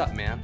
[0.00, 0.40] Up, man?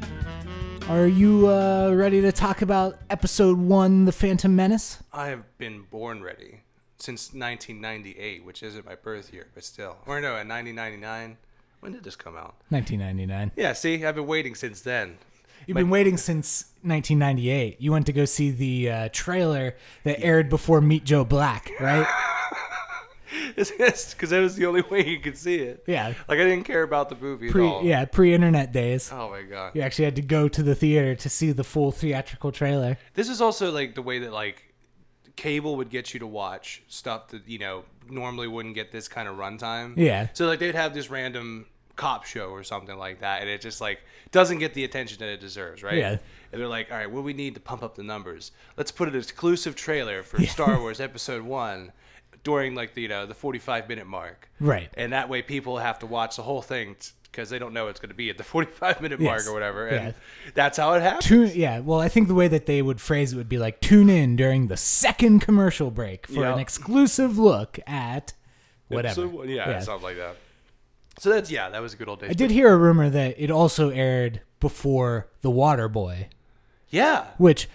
[0.87, 5.03] Are you uh, ready to talk about episode one, The Phantom Menace?
[5.15, 6.61] I have been born ready
[6.99, 9.97] since 1998, which isn't my birth year, but still.
[10.05, 11.39] Or no, in 1999.
[11.81, 12.57] When did this come out?
[12.69, 13.53] 1999.
[13.57, 15.17] Yeah, see, I've been waiting since then.
[15.67, 17.81] You've been waiting since 1998.
[17.81, 22.07] You went to go see the uh, trailer that aired before Meet Joe Black, right?
[23.57, 25.85] because that was the only way you could see it.
[25.87, 26.09] Yeah.
[26.29, 27.85] Like I didn't care about the movie Pre, at all.
[27.85, 29.11] yeah, pre-internet days.
[29.13, 29.73] Oh my god.
[29.75, 32.99] You actually had to go to the theater to see the full theatrical trailer.
[33.15, 34.63] This is also like the way that like
[35.37, 39.29] cable would get you to watch stuff that you know normally wouldn't get this kind
[39.29, 39.95] of runtime.
[39.97, 40.29] Yeah.
[40.33, 43.81] So like they'd have this random cop show or something like that, and it just
[43.81, 44.01] like
[44.31, 45.99] doesn't get the attention that it deserves, right?
[45.99, 46.19] Yeah.
[46.53, 48.53] And they're like, all right, what do we need to pump up the numbers?
[48.77, 51.93] Let's put an exclusive trailer for Star Wars Episode One
[52.45, 54.49] during like the you know the 45 minute mark.
[54.61, 54.91] Right.
[54.95, 58.01] And that way people have to watch the whole thing because they don't know it's
[58.01, 59.49] going to be at the 45 minute mark Yes.
[59.49, 59.87] or whatever.
[59.89, 60.13] And Yeah.
[60.55, 61.25] that's how it happens.
[61.27, 63.81] Tune, yeah, well, I think the way that they would phrase it would be like
[63.81, 66.55] tune in during the second commercial break for Yeah.
[66.55, 68.33] an exclusive look at
[68.89, 69.15] whatever.
[69.15, 70.37] So, yeah, something like that.
[71.19, 73.35] So that's yeah, that was a good old day I did hear a rumor that
[73.39, 76.29] it also aired before The Water Boy,
[76.91, 77.69] Yeah, which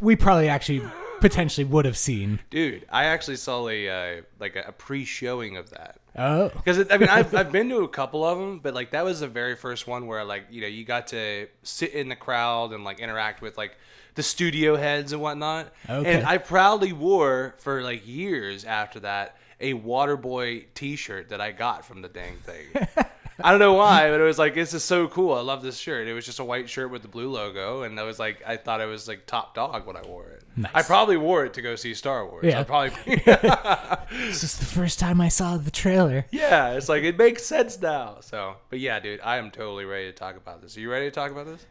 [0.00, 0.82] we probably actually
[1.22, 2.40] potentially would have seen.
[2.50, 5.98] dude, I actually saw a uh, like a, a pre-showing of that.
[6.14, 9.04] Oh, Because I mean, I've, I've been to a couple of them, but like that
[9.04, 12.16] was the very first one where like you know you got to sit in the
[12.16, 13.78] crowd and like interact with like
[14.14, 15.72] the studio heads and whatnot.
[15.88, 16.12] Okay.
[16.12, 21.84] And I proudly wore for like years after that a Waterboy T-shirt that I got
[21.86, 22.66] from the dang thing.
[23.44, 25.34] I don't know why, but it was like this is so cool.
[25.34, 26.08] I love this shirt.
[26.08, 28.56] It was just a white shirt with the blue logo, and I was like, I
[28.56, 30.42] thought it was like top dog when I wore it.
[30.56, 30.72] Nice.
[30.74, 32.44] I probably wore it to go see Star Wars.
[32.44, 32.60] Yeah.
[32.60, 32.90] I probably.
[34.26, 36.26] this is the first time I saw the trailer.
[36.30, 38.18] Yeah, it's like it makes sense now.
[38.20, 40.76] So, but yeah, dude, I am totally ready to talk about this.
[40.76, 41.64] Are you ready to talk about this?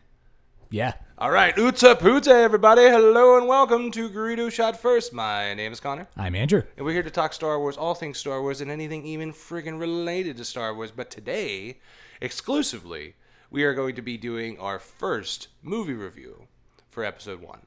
[0.73, 0.93] Yeah.
[1.17, 2.83] All right, Utsa Puta, everybody.
[2.83, 5.11] Hello and welcome to Greedo Shot First.
[5.11, 6.63] My name is Connor, I'm Andrew.
[6.77, 9.81] and we're here to talk Star Wars, all things Star Wars, and anything even friggin'
[9.81, 10.91] related to Star Wars.
[10.91, 11.79] But today,
[12.21, 13.15] exclusively,
[13.49, 16.47] we are going to be doing our first movie review
[16.89, 17.63] for Episode One,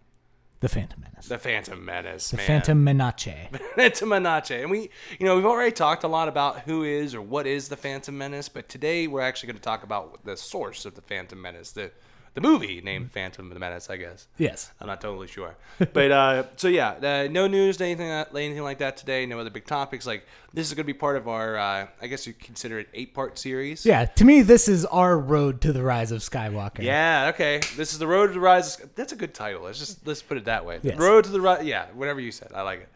[0.60, 1.28] The Phantom Menace.
[1.28, 2.31] The Phantom Menace.
[2.31, 2.47] The man.
[2.47, 3.25] Phantom Menace.
[3.76, 4.50] Phantom Menace.
[4.50, 4.88] And we,
[5.19, 8.16] you know, we've already talked a lot about who is or what is the Phantom
[8.16, 11.72] Menace, but today we're actually going to talk about the source of the Phantom Menace,
[11.72, 11.92] the
[12.34, 14.27] the movie named Phantom of the Menace, I guess.
[14.39, 14.72] Yes.
[14.81, 15.55] I'm not totally sure,
[15.93, 19.25] but uh, so yeah, uh, no news, anything, anything like that today.
[19.27, 20.06] No other big topics.
[20.06, 22.89] Like this is going to be part of our, uh, I guess you consider it
[22.95, 23.87] eight part series.
[23.87, 26.81] Yeah, to me, this is our road to the rise of Skywalker.
[26.83, 27.31] Yeah.
[27.34, 27.61] Okay.
[27.77, 28.81] This is the road to the rise.
[28.81, 29.62] of- That's a good title.
[29.62, 30.81] Let's just let's put it that way.
[30.83, 30.99] Yes.
[30.99, 31.65] Road to the rise.
[31.65, 31.87] Yeah.
[31.95, 32.89] Whatever you said, I like it.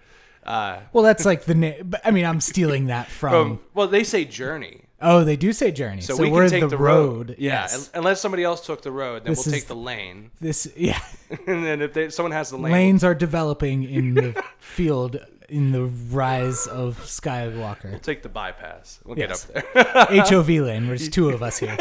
[0.45, 1.93] Uh, Well, that's like the name.
[2.05, 3.35] I mean, I'm stealing that from.
[3.35, 4.83] um, well, they say journey.
[5.01, 6.01] Oh, they do say journey.
[6.03, 7.29] So, So, we we're can take the, the, road.
[7.31, 7.37] road.
[7.39, 7.91] Yeah, Yes.
[7.95, 10.31] unless somebody else took the road, then This we'll take the lane.
[10.41, 11.01] This, yeah.
[11.47, 15.73] and then if they, someone has the lane, Lanes are developing in the field in
[15.73, 17.91] the rise of Skywalker.
[17.91, 19.01] we'll take the bypass.
[19.05, 19.47] We'll Yes.
[19.47, 20.23] get up there.
[20.25, 20.87] HOV lane.
[20.87, 21.75] There's two of us here.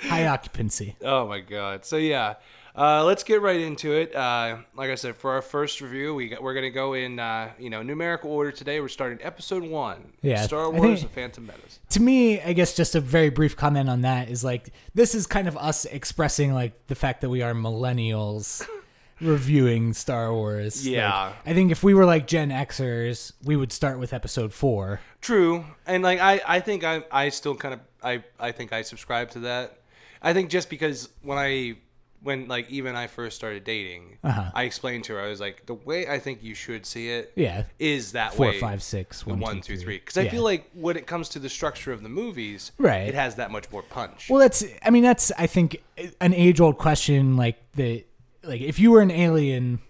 [0.00, 0.96] High occupancy.
[1.02, 1.84] oh my god.
[1.84, 2.34] So yeah,
[2.76, 4.14] uh, let's get right into it.
[4.14, 7.50] Uh, like I said, for our first review, we got, we're gonna go in uh,
[7.58, 8.80] you know numerical order today.
[8.80, 10.12] We're starting episode one.
[10.22, 11.78] Yeah, Star Wars: think- The Phantom Menace.
[11.90, 15.26] To me, I guess just a very brief comment on that is like this is
[15.26, 18.66] kind of us expressing like the fact that we are millennials
[19.20, 20.84] reviewing Star Wars.
[20.84, 21.32] Like, Yeah.
[21.46, 25.00] I think if we were like Gen Xers, we would start with episode four.
[25.20, 28.82] True, and like I, I think I, I still kind of, I, I think I
[28.82, 29.78] subscribe to that.
[30.22, 31.74] I think just because when I,
[32.22, 34.50] when like even I first started dating, Uh-huh.
[34.54, 37.32] I explained to her I was like, the way I think you should see it
[37.34, 37.64] Yeah.
[37.78, 38.60] is that Four, way.
[38.60, 39.98] five, six, one, one, two, two, three.
[39.98, 43.08] Because I feel like when it comes to the structure of the movies, Right.
[43.08, 44.28] it has that much more punch.
[44.30, 44.64] Well, that's.
[44.84, 45.32] I mean, that's.
[45.36, 45.82] I think
[46.20, 47.36] an age-old question.
[47.36, 48.04] Like the,
[48.44, 49.80] like if you were an alien,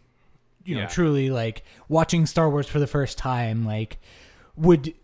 [0.65, 0.87] you know, Yeah.
[0.89, 3.99] truly like watching Star Wars for the first time, like
[4.57, 4.95] would.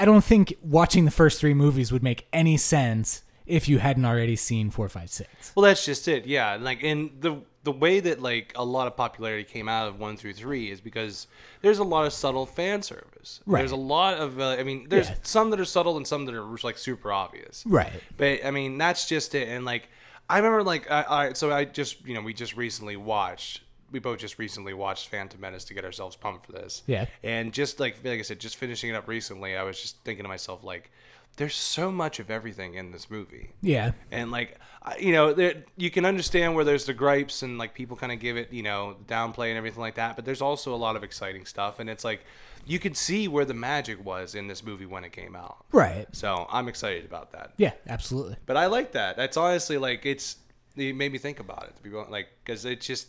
[0.00, 4.04] I don't think watching the first three movies would make any sense if you hadn't
[4.04, 5.52] already seen four, five, six.
[5.54, 6.26] Well, that's just it.
[6.26, 9.98] Yeah, like in the the way that like a lot of popularity came out of
[9.98, 11.26] one through three is because
[11.60, 13.40] there's a lot of subtle fan service.
[13.44, 13.60] Right.
[13.60, 14.40] There's a lot of.
[14.40, 15.16] Uh, I mean, there's Yeah.
[15.22, 17.64] some that are subtle and some that are like super obvious.
[17.66, 17.92] Right.
[18.16, 19.48] But I mean, that's just it.
[19.48, 19.88] And like,
[20.30, 23.62] I remember like, I, right, so I just you know we just recently watched.
[23.90, 26.82] We both just recently watched Phantom Menace to get ourselves pumped for this.
[26.86, 27.06] Yeah.
[27.22, 30.24] And just like like I said, just finishing it up recently, I was just thinking
[30.24, 30.90] to myself like,
[31.38, 33.52] there's so much of everything in this movie.
[33.62, 33.92] Yeah.
[34.10, 34.58] And like,
[34.98, 38.18] you know, there, you can understand where there's the gripes and like people kind of
[38.18, 40.16] give it, you know, downplay and everything like that.
[40.16, 42.24] But there's also a lot of exciting stuff, and it's like
[42.66, 45.64] you can see where the magic was in this movie when it came out.
[45.72, 46.06] Right.
[46.12, 47.52] So I'm excited about that.
[47.56, 48.36] Yeah, absolutely.
[48.44, 49.16] But I like that.
[49.16, 50.36] That's honestly like it's.
[50.76, 53.08] It made me think about it to be like because it's just.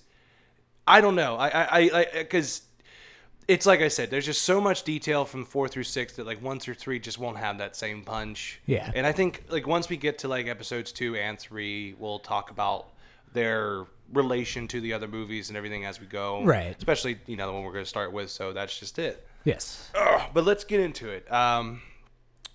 [0.87, 1.35] I don't know.
[1.35, 2.61] I I I because.
[3.49, 4.11] It's like I said.
[4.11, 7.17] There's just so much detail from four through six that like one through three just
[7.17, 8.61] won't have that same punch.
[8.67, 8.91] Yeah.
[8.93, 12.51] And I think like once we get to like episodes two and three, we'll talk
[12.51, 12.89] about
[13.33, 16.43] their relation to the other movies and everything as we go.
[16.43, 16.75] Right.
[16.77, 18.29] Especially you know the one we're going to start with.
[18.29, 19.25] So that's just it.
[19.45, 19.89] Yes.
[19.95, 21.31] Ugh, but let's get into it.
[21.31, 21.81] Um,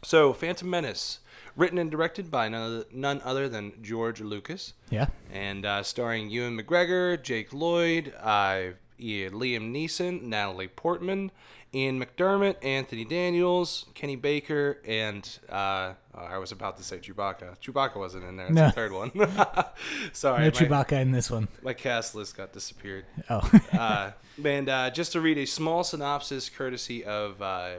[0.05, 1.21] so, Phantom Menace,
[1.57, 5.07] written and directed by none other, none other than George Lucas, Yeah.
[5.33, 11.31] and uh, starring Ewan McGregor, Jake Lloyd, uh, Liam Neeson, Natalie Portman,
[11.75, 17.59] Ian McDiarmid, Anthony Daniels, Kenny Baker, and uh, I was about to say Chewbacca.
[17.61, 18.47] Chewbacca wasn't in there.
[18.47, 18.67] It's No.
[18.67, 19.11] the third one.
[20.13, 21.49] Sorry, No my, Chewbacca in this one.
[21.63, 23.51] my cast list got disappeared Oh.
[23.73, 24.11] uh,
[24.45, 27.71] and uh, just to read a small synopsis courtesy of uh,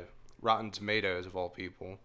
[0.42, 1.98] Rotten Tomatoes, of all people,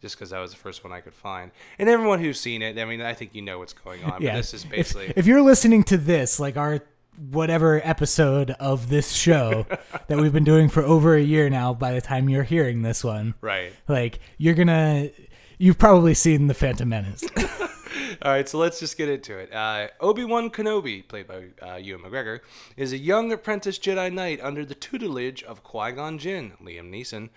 [0.00, 1.50] just because that was the first one I could find.
[1.78, 4.22] And everyone who's seen it, I mean, I think you know what's going on.
[4.22, 4.32] yeah.
[4.32, 5.12] But this is If- basically.
[5.14, 6.80] if, you're listening to this, like our
[7.18, 9.66] whatever episode of this show
[10.08, 13.04] that we've been doing for over a year now, by the time you're hearing this
[13.04, 13.72] one, right.
[13.88, 15.10] like you're gonna,
[15.58, 17.24] you've probably seen the Phantom Menace.
[18.22, 19.52] All right, so let's just get into it.
[19.52, 22.40] Uh, Obi Wan Kenobi, played by uh, Ewan McGregor,
[22.76, 27.30] is a young apprentice Jedi Knight under the tutelage of Qui Gon Jinn, Liam Neeson,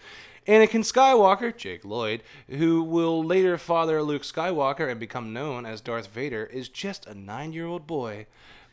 [0.48, 6.08] Anakin Skywalker, Jake Lloyd, who will later father Luke Skywalker and become known as Darth
[6.08, 8.28] Vader, is just a nine-year-old boy.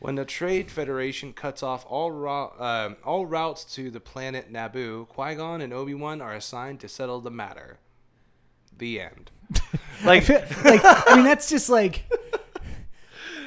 [0.05, 5.07] When the Trade Federation cuts off all ro- um all routes to the planet Naboo,
[5.07, 7.79] Qui Gon and Obi Wan are assigned to settle the matter.
[8.77, 9.31] The end.
[10.03, 12.03] Like like I mean that's just like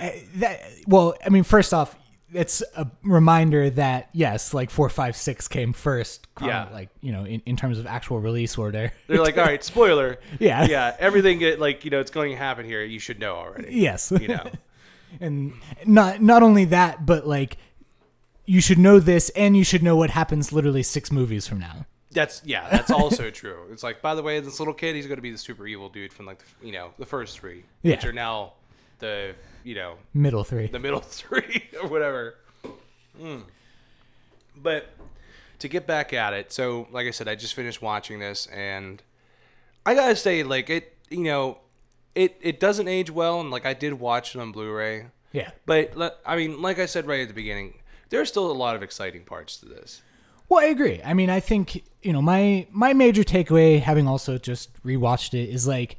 [0.01, 1.95] uh, that well I mean first off
[2.33, 6.69] it's a reminder that yes like 456 came first Yeah.
[6.73, 10.19] like you know in, in terms of actual release order They're like, all right, spoiler.
[10.39, 10.65] Yeah.
[10.67, 10.97] yeah.
[10.99, 12.83] Everything like you know, it's going to happen here.
[12.83, 13.75] You should know already.
[13.75, 14.47] yes You know.
[15.21, 15.53] and
[15.87, 17.57] not not only that but like
[18.45, 21.87] you should know this and you should know what happens literally 6 movies from now
[22.11, 22.69] That's yeah.
[22.71, 23.67] That's also true.
[23.71, 25.91] It's like, by the way, this little kid, he's going to be the super evil
[25.91, 28.55] dude from like the, you know the first three, which are now
[28.99, 32.37] the you know middle 3 the middle three or whatever.
[33.21, 33.43] Mm.
[34.57, 34.89] But
[35.59, 39.03] to get back at it, so like I said, I just finished watching this, and
[39.85, 41.59] I gotta say, like it, you know,
[42.19, 45.07] it it doesn't age well, and like I did watch it on Blu-ray.
[45.33, 47.75] yeah But I mean, like I said right at the beginning,
[48.11, 50.03] there's still a lot of exciting parts to this.
[50.49, 51.01] Well, I agree.
[51.05, 55.49] I mean, I think you know my my major takeaway, having also just rewatched it,
[55.49, 55.99] is like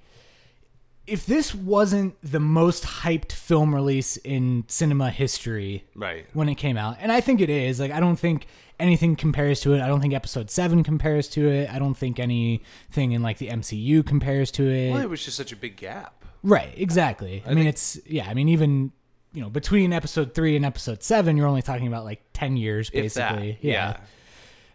[1.09, 6.25] if this wasn't the most hyped film release in cinema history Right.
[6.33, 7.79] when it came out, and I think it is.
[7.79, 8.45] Like, I don't think
[8.79, 9.81] anything compares to it.
[9.81, 11.69] I don't think Episode Seven compares to it.
[11.69, 14.91] I don't think anything in like the MCU compares to it.
[14.91, 16.23] Well, it was just such a big gap.
[16.43, 17.43] Right, exactly.
[17.45, 18.29] I, mean, it's yeah.
[18.29, 18.91] I mean, even
[19.33, 22.89] you know, between episode three and episode seven, you're only talking about like ten years,
[22.93, 23.57] If that, basically.
[23.69, 23.97] yeah.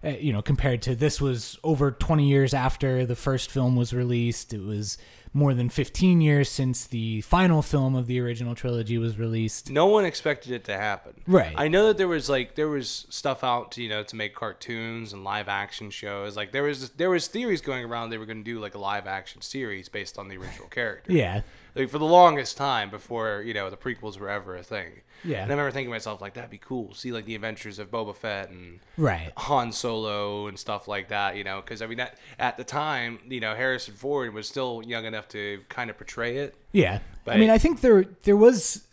[0.04, 3.94] Uh, you know, compared to this was over 20 years after the first film was
[3.94, 4.52] released.
[4.52, 4.98] It was
[5.36, 9.68] more than 15 years since the final film of the original trilogy was released.
[9.68, 11.14] No one expected it to happen.
[11.26, 11.52] Right.
[11.56, 14.36] I know that there was like there was stuff out to you know to make
[14.36, 16.36] cartoons and live action shows.
[16.36, 18.78] Like there was there was theories going around they were going to do like a
[18.78, 21.12] live action series based on the original character.
[21.12, 21.42] Yeah.
[21.74, 25.00] Like for the longest time before you know the prequels were ever a thing.
[25.22, 25.42] Yeah.
[25.42, 26.94] And I remember thinking to myself like that'd be cool.
[26.94, 29.32] See like the adventures of Boba Fett and Right.
[29.36, 33.18] Han Solo and stuff like that, you know, because I mean, that, at the time,
[33.28, 36.54] you know, Harrison Ford was still young enough to kind of portray it.
[36.72, 37.00] Yeah.
[37.26, 38.84] I mean, I think there there was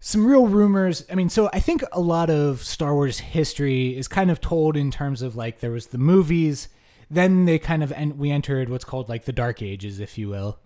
[0.00, 1.04] some real rumors.
[1.10, 4.76] I mean, so I think a lot of Star Wars history is kind of told
[4.76, 6.68] in terms of like there was the movies,
[7.10, 10.28] then they kind of and we entered what's called like the dark ages, if you
[10.28, 10.58] will.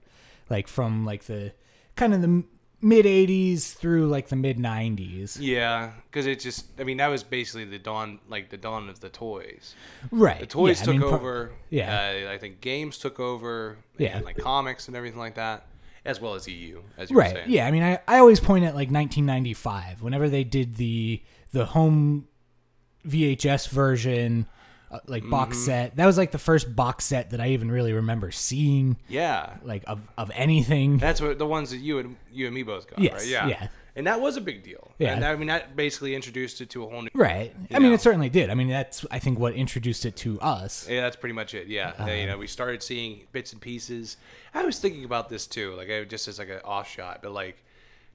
[0.48, 1.52] Like from like the
[1.96, 2.44] kind of the
[2.84, 5.38] mid 80s through like the mid 90s.
[5.40, 9.00] Yeah, because it just, I mean, that was basically the dawn, like the dawn of
[9.00, 9.74] the toys.
[10.10, 10.38] Right.
[10.40, 11.52] The toys Yeah, I took mean, par- over.
[11.70, 12.24] yeah.
[12.26, 13.78] Uh, I think games took over.
[13.98, 14.16] Yeah.
[14.16, 15.66] And like comics and everything like that,
[16.04, 17.32] as well as EU, as you were Right.
[17.32, 17.50] saying.
[17.50, 17.66] Yeah.
[17.66, 21.22] I mean, I, I always point at like 1995 whenever they did the
[21.52, 22.26] the home
[23.06, 24.46] VHS version,
[24.94, 25.64] uh, like box Mm-hmm.
[25.66, 25.96] set.
[25.96, 29.56] That was like the first box set that I even really remember seeing, Yeah.
[29.64, 30.98] like of, of anything.
[30.98, 33.12] That's what the ones that you and you and me both got, yes.
[33.12, 33.26] right?
[33.26, 33.46] Yeah.
[33.48, 33.68] Yeah.
[33.96, 34.92] and that was a big deal.
[34.98, 35.12] Yeah.
[35.14, 37.10] and that, I mean that basically introduced it to a whole new.
[37.14, 37.54] Right.
[37.70, 38.50] I You mean, it certainly did.
[38.50, 40.88] I mean, that's I think what introduced it to us.
[40.88, 41.66] Yeah, that's pretty much it.
[41.68, 42.10] Yeah, Uh-huh.
[42.10, 44.16] you know, we started seeing bits and pieces.
[44.52, 47.32] I was thinking about this too, like I, just as like an off shot, but
[47.32, 47.62] like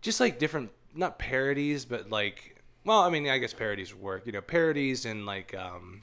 [0.01, 2.55] just like different, not parodies, but like,
[2.85, 4.25] well, I mean, I guess parodies work.
[4.25, 6.01] You know, parodies and like, um,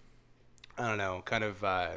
[0.79, 1.63] I don't know, kind of.
[1.65, 1.91] Uh,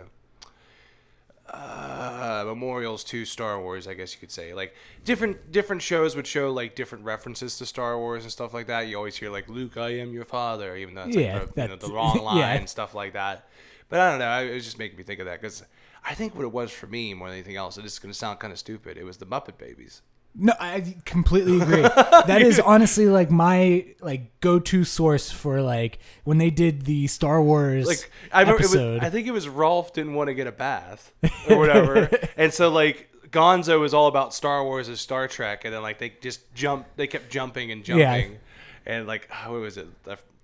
[1.53, 4.53] uh, memorials to Star Wars, I guess you could say.
[4.53, 8.67] Like different different shows would show like different references to Star Wars and stuff like
[8.67, 8.81] that.
[8.87, 11.61] You always hear like Luke, I am your father, even though it's Yeah, like the,
[11.63, 12.53] you know, the wrong line yeah.
[12.53, 13.47] and stuff like that.
[13.89, 14.51] But I don't know.
[14.51, 15.63] It was just making me think of that because
[16.05, 18.11] I think what it was for me more than anything else, and this is going
[18.11, 18.97] to sound kind of stupid.
[18.97, 20.01] It was the Muppet Babies.
[20.35, 21.81] No, I completely agree.
[21.81, 27.41] that is honestly like my like go-to source for like when they did the Star
[27.41, 28.99] Wars Like I remember, it was.
[29.01, 31.11] I think it was Rowlf didn't want to get a bath
[31.49, 35.73] or whatever, and so like Gonzo was all about Star Wars and Star Trek, and
[35.73, 38.19] then like they just jumped, they kept jumping and Yeah.
[38.19, 38.39] jumping,
[38.85, 39.87] and like ah, what was it?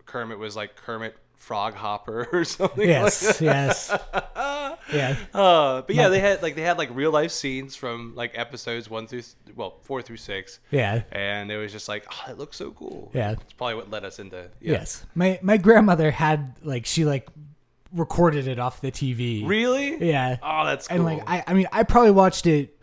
[0.05, 2.87] Kermit was like Kermit Frog Hopper or something.
[2.87, 3.91] yes, Like that.
[4.35, 8.13] yes, yeah, Uh, but yeah, they had like they had like real life scenes from
[8.15, 9.21] like episodes one through
[9.55, 10.59] well four through six.
[10.71, 11.03] yeah.
[11.11, 13.11] and it was just like, oh, it looks so cool.
[13.13, 13.31] Yeah.
[13.31, 14.49] it's probably what led us into.
[14.59, 14.71] Yeah.
[14.73, 17.27] Yes, my my grandmother had like she like
[17.93, 19.47] recorded it off the TV.
[19.47, 20.03] Really?
[20.09, 20.95] Yeah, Oh, that's cool.
[20.97, 22.75] and like I I mean I probably watched it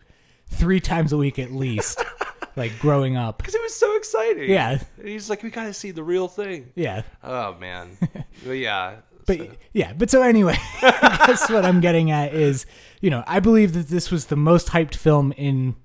[0.49, 2.03] three times a week at least,
[2.55, 3.37] like growing up.
[3.37, 4.49] because it was so exciting.
[4.49, 4.79] Yeah.
[4.97, 6.71] And he's like, we got to see the real thing.
[6.75, 7.97] Yeah, Oh man.
[8.45, 8.97] but yeah.
[9.25, 12.65] but so- yeah, but so anyway, I guess what I'm getting at is,
[13.01, 15.75] you know, I believe that this was the most hyped film in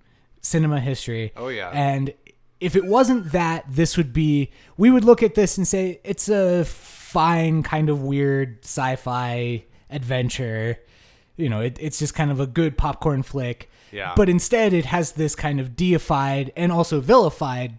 [0.40, 1.32] cinema history.
[1.36, 1.70] Oh, yeah.
[1.70, 2.12] And
[2.60, 6.28] if it wasn't that, this would be we would look at this and say it's
[6.28, 10.78] a fine kind of weird sci-fi adventure.
[11.38, 13.70] You know, it, it's just kind of a good popcorn flick.
[13.90, 14.12] Yeah.
[14.14, 17.78] But instead, it has this kind of deified and also vilified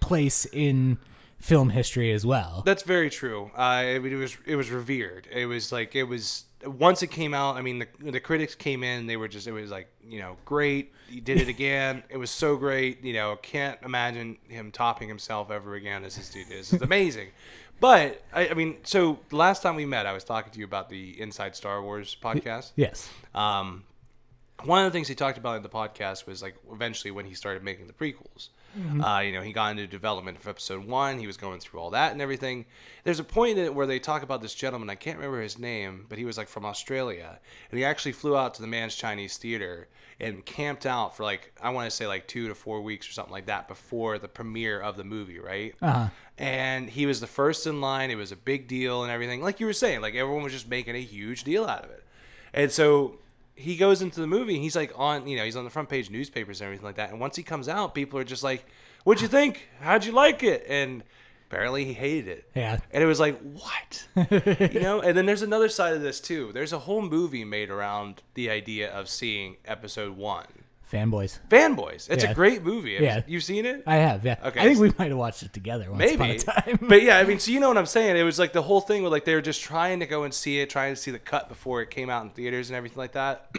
[0.00, 0.98] place in
[1.38, 2.62] film history as well.
[2.66, 3.50] That's very true.
[3.56, 5.28] Uh, I mean, it was it was revered.
[5.30, 7.56] It was like it was once it came out.
[7.56, 9.06] I mean, the the critics came in.
[9.06, 10.92] They were just it was like you know great.
[11.08, 12.02] He did it again.
[12.08, 13.02] it was so great.
[13.04, 16.72] You know, can't imagine him topping himself ever again as this dude is.
[16.72, 17.28] It's amazing.
[17.80, 20.66] But I, I mean, so the last time we met, I was talking to you
[20.66, 22.72] about the Inside Star Wars podcast.
[22.76, 23.08] Yes.
[23.34, 23.84] Um,
[24.64, 27.32] one of the things he talked about in the podcast was like eventually when he
[27.32, 28.50] started making the prequels.
[29.00, 31.18] Uh, you know, he got into development of episode one.
[31.18, 32.66] He was going through all that and everything.
[33.04, 34.90] There's a point in it where they talk about this gentleman.
[34.90, 38.36] I can't remember his name, but he was like from Australia, and he actually flew
[38.36, 39.88] out to the Mann's Chinese Theater
[40.20, 43.12] and camped out for like I want to say like two to four weeks or
[43.12, 45.74] something like that before the premiere of the movie, right?
[45.80, 46.08] Uh-huh.
[46.36, 48.10] and he was the first in line.
[48.10, 49.42] It was a big deal and everything.
[49.42, 52.04] Like you were saying, like everyone was just making a huge deal out of it.
[52.52, 53.19] And so
[53.60, 55.88] he goes into the movie and he's like on, you know, he's on the front
[55.88, 57.10] page newspapers and everything like that.
[57.10, 58.64] And once he comes out, people are just like,
[59.04, 59.68] "What'd you think?
[59.80, 61.04] How'd you like it?" And
[61.50, 62.50] apparently he hated it.
[62.54, 62.78] Yeah.
[62.92, 64.06] And it was like, what?
[64.72, 65.00] you know?
[65.00, 66.52] And then there's another side of this too.
[66.52, 70.46] There's a whole movie made around the idea of seeing episode one.
[70.90, 71.38] Fanboys.
[71.48, 72.08] Fanboys.
[72.10, 72.30] It's Yeah.
[72.30, 72.94] a great movie.
[72.94, 73.22] Have Yeah.
[73.26, 73.82] You've seen it?
[73.86, 74.36] I have, yeah.
[74.44, 76.14] Okay, I think we might have watched it together once Maybe.
[76.14, 76.78] upon a time.
[76.82, 78.16] but yeah, I mean, so you know what I'm saying?
[78.16, 80.34] It was like the whole thing where like they were just trying to go and
[80.34, 82.98] see it, trying to see the cut before it came out in theaters and everything
[82.98, 83.50] like that.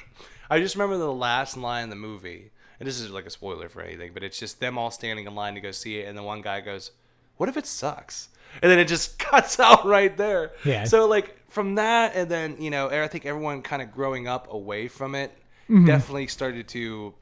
[0.50, 3.68] I just remember the last line in the movie, and this is like a spoiler
[3.68, 6.18] for anything, but it's just them all standing in line to go see it, and
[6.18, 6.90] the one guy goes,
[7.36, 8.28] "What if it sucks?"
[8.60, 10.50] And then it just cuts out right there.
[10.64, 10.82] Yeah.
[10.84, 14.26] So like from that, and then you know, er, I think everyone kind of growing
[14.26, 15.30] up away from it
[15.70, 15.86] Mm-hmm.
[15.86, 17.14] definitely started to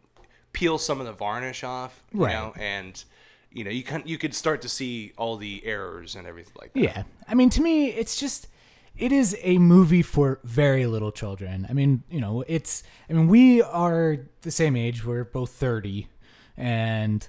[0.52, 2.32] peel some of the varnish off, you Right.
[2.32, 3.04] know, and
[3.52, 6.72] you know, you can you could start to see all the errors and everything like
[6.72, 6.80] that.
[6.80, 7.02] Yeah.
[7.28, 8.48] I mean, to me, it's just,
[8.96, 11.66] it is a movie for very little children.
[11.68, 15.04] I mean, you know, it's, I mean, we are the same age.
[15.04, 16.08] We're both 30.
[16.56, 17.26] And,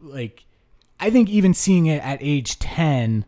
[0.00, 0.44] like,
[1.00, 3.24] I think even seeing it at age 10,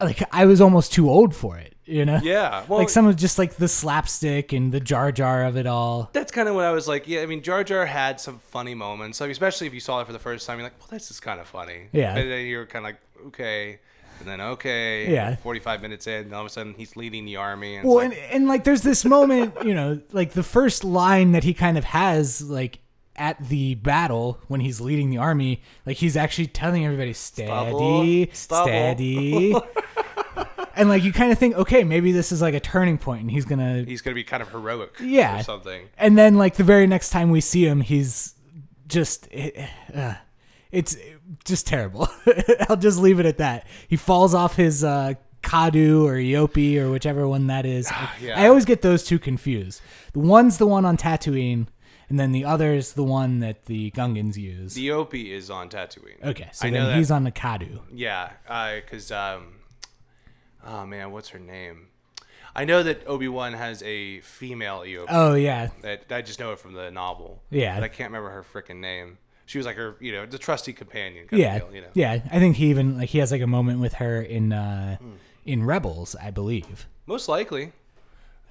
[0.00, 2.20] like, I was almost too old for it, you know?
[2.22, 5.66] Yeah, well- like, some of just, like, the slapstick and the jar jar of it
[5.66, 6.10] all.
[6.12, 7.06] That's kind of what I was like.
[7.08, 9.20] Yeah, I mean, Jar Jar had some funny moments.
[9.20, 11.20] Like, especially if you saw it for the first time, you're like, "Well, this is
[11.20, 12.16] kind of funny." Yeah.
[12.16, 13.78] And then you're kind of like, "Okay,"
[14.20, 15.10] and then okay.
[15.12, 15.36] Yeah.
[15.36, 17.76] 45 minutes in, and all of a sudden he's leading the army.
[17.76, 21.32] And Well, like, and, and like there's this moment, you know, like the first line
[21.32, 22.80] that he kind of has, like
[23.16, 28.66] at the battle when he's leading the army, like he's actually telling everybody, steady, Stubble.
[28.66, 29.54] steady.
[30.80, 33.30] and like you kind of think, okay, maybe this is like a turning point and
[33.30, 33.88] he's going to.
[33.88, 34.96] he's gonna be kind of heroic.
[35.00, 35.40] Yeah.
[35.40, 35.88] Or something.
[35.98, 38.34] And then like the very next time we see him, he's
[38.88, 39.28] just.
[39.94, 40.14] Uh,
[40.72, 40.96] it's
[41.44, 42.08] just terrible.
[42.68, 43.66] I'll just leave it at that.
[43.88, 47.90] He falls off his uh, Kaadu or Eopie or whichever one that is.
[48.22, 48.40] Yeah.
[48.40, 49.80] I always get those two confused.
[50.12, 51.66] The one's the one on Tatooine,
[52.08, 54.74] And then the other is the one that the Gungans use.
[54.74, 56.22] The Eopie is on Tatooine.
[56.22, 57.80] okay, so I know then that- he's on the Kaadu.
[57.92, 58.30] Yeah,
[58.80, 59.59] because um,
[60.66, 61.88] oh man, what's her name?
[62.54, 65.06] I know that Obi Wan has a female Eopie.
[65.08, 67.42] Oh yeah, That I just know it from the novel.
[67.50, 67.76] Yeah.
[67.76, 69.18] but I can't remember her freaking name.
[69.46, 71.26] She was like her, you know, the trusty companion.
[71.32, 71.88] Yeah, deal, you know.
[71.94, 72.20] yeah.
[72.30, 75.12] I think he even like he has like a moment with her in uh Hmm.
[75.44, 76.86] in Rebels, I believe.
[77.06, 77.72] Most likely.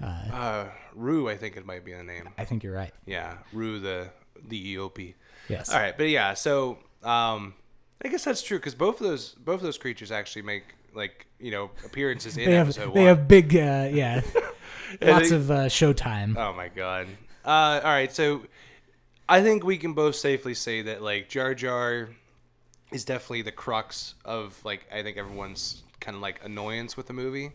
[0.02, 2.30] Uh, Rooh, I think it might be the name.
[2.38, 2.92] I think you're right.
[3.06, 4.08] Yeah, Rooh the
[4.42, 5.14] the Eopie.
[5.48, 5.68] Yes.
[5.70, 7.54] All right, but yeah, so um,
[8.02, 11.26] I guess that's true because both of those both of those creatures actually make like
[11.38, 13.06] you know appearances in They have episode they one.
[13.08, 14.20] have big uh yeah
[15.02, 16.36] lots they- of uh, showtime.
[16.36, 17.06] Oh my god.
[17.44, 18.42] Uh, all right, so
[19.28, 22.08] I think we can both safely say that like Jar Jar
[22.92, 27.12] is definitely the crux of like I think everyone's kind of like annoyance with the
[27.12, 27.52] movie.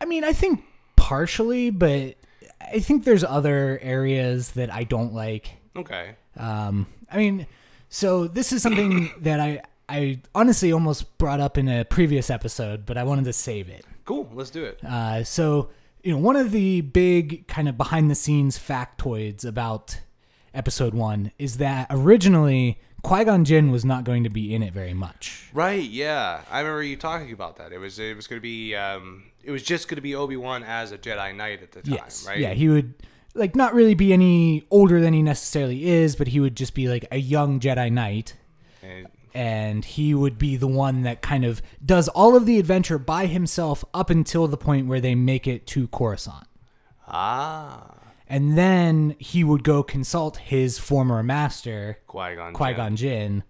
[0.00, 0.64] I mean, I think
[0.96, 2.16] partially, but
[2.60, 5.50] I think there's other areas that I don't like.
[5.76, 6.16] Okay.
[6.36, 7.46] Um, I mean,
[7.88, 12.86] so this is something that I I honestly almost brought up in a previous episode,
[12.86, 13.84] but I wanted to save it.
[14.04, 14.28] Cool.
[14.32, 14.82] Let's do it.
[14.84, 15.70] Uh, so
[16.02, 20.00] you know, one of the big kind of behind the scenes factoids about
[20.54, 24.72] episode one is that originally Qui Gon Jinn was not going to be in it
[24.72, 25.48] very much.
[25.52, 25.82] Right.
[25.82, 27.72] Yeah, I remember you talking about that.
[27.72, 30.36] It was it was going to be um, it was just going to be Obi
[30.36, 32.26] Wan as a Jedi Knight at the time, Yes.
[32.26, 32.38] right?
[32.38, 32.94] Yeah, he would
[33.34, 36.88] like not really be any older than he necessarily is, but he would just be
[36.88, 38.34] like a young Jedi Knight.
[38.82, 42.98] And, And he would be the one that kind of does all of the adventure
[42.98, 46.46] by himself up until the point where they make it to Coruscant.
[47.06, 47.90] ah,
[48.28, 52.96] And then he would go consult his former master, Qui Gon.
[52.96, 53.44] Jinn.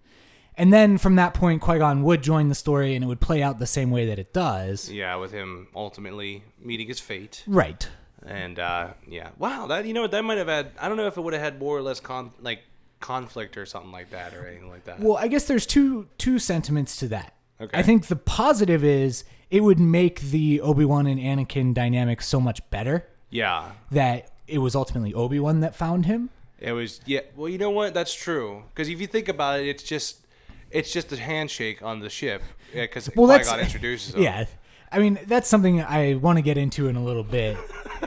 [0.57, 3.41] And then from that point, Qui Gon would join the story and it would play
[3.41, 4.89] out the same way that it does.
[4.91, 7.43] Yeah, with him ultimately meeting his fate.
[7.47, 7.87] Right.
[8.25, 10.71] And uh, yeah, wow, that you know what that might have had.
[10.81, 12.63] I don't know if it would have had more or less con like
[12.99, 14.99] conflict or something like that or anything like that.
[14.99, 17.33] Well, I guess there's two two sentiments to that.
[17.59, 17.77] Okay.
[17.77, 22.39] I think the positive is it would make the Obi Wan and Anakin dynamic so
[22.39, 26.29] much better yeah, that it was ultimately Obi Wan that found him.
[26.59, 27.01] it was.
[27.05, 27.93] Yeah, well, you know what?
[27.93, 28.63] That's true.
[28.73, 30.25] Because if you think about it, it's just
[30.71, 32.41] it's just a handshake on the ship.
[32.73, 32.81] Yeah.
[32.83, 34.21] Because Well, Qui Gon introduces him.
[34.23, 34.45] Yeah,
[34.91, 37.57] I mean that's something I want to get into in a little bit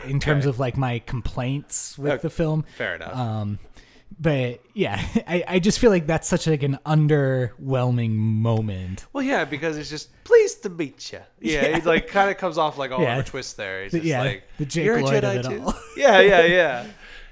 [0.05, 2.23] in terms of like my complaints with Okay.
[2.23, 2.65] the film.
[2.77, 3.17] fair enough.
[3.17, 3.59] Um,
[4.19, 9.07] but yeah, I, I just feel like that's such like an underwhelming moment.
[9.13, 11.21] Well, yeah, because it's just pleased to meet you.
[11.41, 11.77] Yeah, Yeah.
[11.79, 13.19] it like kind of comes off like all Yeah.
[13.19, 13.85] of a twist there.
[13.85, 15.63] It's just yeah, like the Jake you're a Lloyd Jedi too.
[15.65, 15.75] all.
[15.97, 16.87] yeah, yeah, yeah.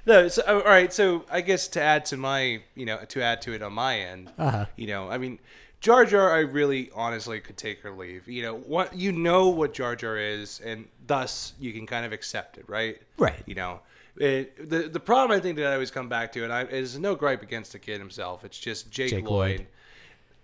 [0.05, 0.91] No, so all right.
[0.91, 3.99] So I guess to add to my, you know, to add to it on my
[3.99, 4.65] end, Uh-huh.
[4.75, 5.39] you know, I mean,
[5.81, 8.27] Jar Jar, I really honestly could take or leave.
[8.27, 12.11] You know, what you know what Jar Jar is, and thus you can kind of
[12.11, 12.99] accept it, right?
[13.17, 13.41] Right.
[13.45, 13.81] You know.
[14.17, 16.97] It, the the problem I think that I always come back to, and I is
[16.99, 18.43] no gripe against the kid himself.
[18.43, 19.57] It's just Jake, Jake Lloyd.
[19.59, 19.67] Lloyd.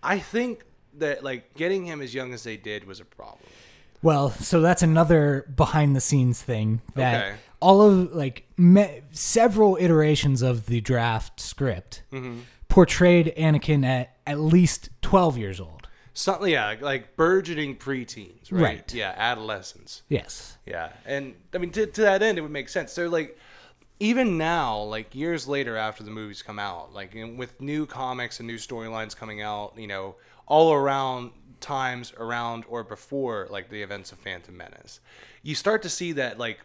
[0.03, 0.63] I think
[0.97, 3.39] that like getting him as young as they did was a problem.
[4.01, 7.35] Well, so that's another behind the scenes thing that Okay.
[7.59, 12.41] all of like me- several iterations of the draft script Mm-hmm.
[12.69, 15.87] portrayed Anakin at at least 12 years old.
[16.13, 18.61] Something, yeah, like burgeoning preteens, right?
[18.61, 18.93] Right.
[18.93, 20.03] Yeah, adolescents.
[20.07, 20.57] Yes.
[20.65, 22.93] Yeah, and I mean to, to that end, it would make sense.
[22.93, 23.37] So like,
[23.99, 28.47] even now, like years later after the movies come out, like with new comics and
[28.47, 30.15] new storylines coming out, you know,
[30.47, 31.31] all around
[31.61, 34.99] times around or before like the events of Phantom Menace,
[35.43, 36.59] you start to see that like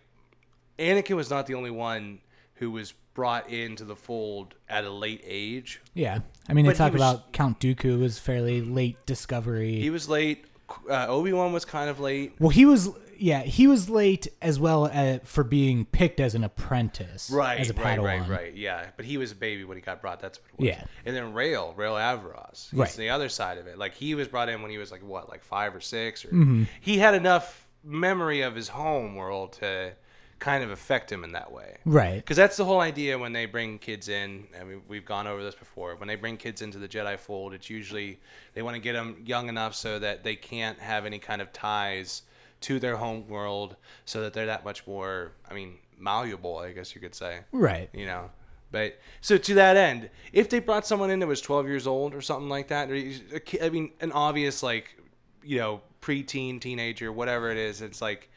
[0.78, 2.20] Anakin was not the only one
[2.54, 5.80] who was brought into the fold at a late age.
[5.94, 6.20] Yeah.
[6.48, 9.80] I mean, they But talk was- about Count Dooku was fairly late discovery.
[9.80, 10.44] He was late.
[10.88, 12.34] Uh, Obi Wan was kind of late.
[12.38, 12.88] well, he was
[13.20, 17.70] yeah, he was late as well as for being picked as an apprentice, Right, as
[17.70, 18.04] a right, Padawan.
[18.04, 18.54] right, right.
[18.54, 20.20] Yeah, but he was a baby when he got brought.
[20.20, 20.66] That's what it was.
[20.68, 20.84] Yeah.
[21.04, 22.92] And then Rael, Rael Averross, he's Right.
[22.92, 23.78] the other side of it.
[23.78, 26.28] Like he was brought in when he was like what, like five or six, or
[26.28, 26.64] Mm-hmm.
[26.80, 29.92] he had enough memory of his home world to
[30.38, 31.76] kind of affect him in that way.
[31.84, 32.16] Right.
[32.16, 34.46] Because that's the whole idea when they bring kids in.
[34.58, 35.94] I mean, we've gone over this before.
[35.96, 38.18] When they bring kids into the Jedi fold, it's usually
[38.54, 41.52] they want to get them young enough so that they can't have any kind of
[41.52, 42.22] ties
[42.62, 45.32] to their home world, so that they're that much more.
[45.50, 47.88] I mean, malleable, I guess you could say Right.
[47.92, 48.30] you know.
[48.72, 52.14] But so to that end, if they brought someone in that was 12 years old
[52.14, 54.96] or something like that, or a ki- I mean, an obvious like,
[55.42, 58.30] you know, preteen, teenager, whatever it is, it's like,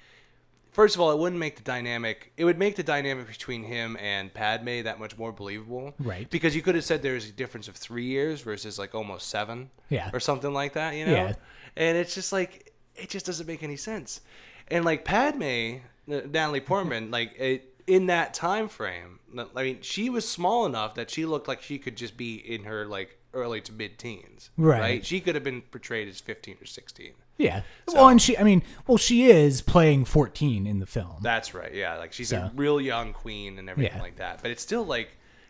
[0.71, 2.33] first of all, it wouldn't make the dynamic.
[2.35, 6.27] It would make the dynamic between him and Padme that much more believable, Right.
[6.29, 9.69] Because you could have said there's a difference of three years versus like almost seven,
[9.89, 10.09] Yeah.
[10.11, 11.11] or something like that, you know.
[11.13, 11.33] Yeah.
[11.77, 14.21] And it's just like it just doesn't make any sense.
[14.69, 15.77] And like Padme,
[16.07, 19.19] Natalie Portman, like it, in that time frame,
[19.55, 22.63] I mean, she was small enough that she looked like she could just be in
[22.65, 24.51] her like early to mid teens.
[24.57, 25.03] Right.
[25.05, 27.13] She could have been portrayed as 15 or 16.
[27.39, 27.63] Yeah.
[27.87, 31.17] well, and she, I mean, well, she is playing 14 in the film.
[31.23, 31.73] That's right.
[31.73, 34.03] Yeah, like she's So- a real young queen and everything Yeah.
[34.03, 34.41] like that.
[34.43, 35.09] But it's still like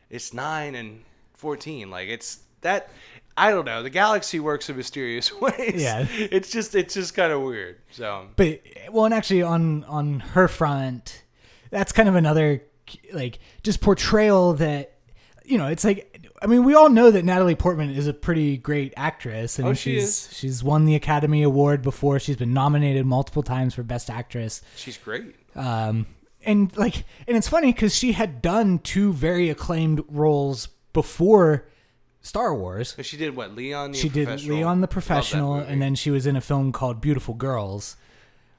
[0.10, 1.04] it's nine and
[1.34, 1.90] fourteen.
[1.92, 2.90] Like it's that.
[3.36, 3.82] I don't know.
[3.82, 5.82] The galaxy works in mysterious ways.
[5.82, 6.06] Yeah.
[6.12, 7.78] It's just it's just kind of weird.
[7.92, 11.24] So but well, and actually on on her front,
[11.72, 12.62] that's kind of another
[13.12, 14.92] like just portrayal that
[15.46, 16.10] you know, it's like
[16.42, 19.74] I mean, we all know that Natalie Portman is a pretty great actress, and Oh,
[19.74, 22.20] she she's she's won the Academy Award before.
[22.20, 24.62] She's been nominated multiple times for Best Actress.
[24.76, 25.36] she's great.
[25.56, 26.06] Um,
[26.46, 31.66] and like, and it's funny because she had done two very acclaimed roles before
[32.24, 32.94] Star Wars.
[32.96, 33.56] But she did what?
[33.56, 33.92] Leon.
[33.92, 34.58] The She did Professional?
[34.58, 37.98] Leon the Professional, and then she was in a film called Beautiful Girls,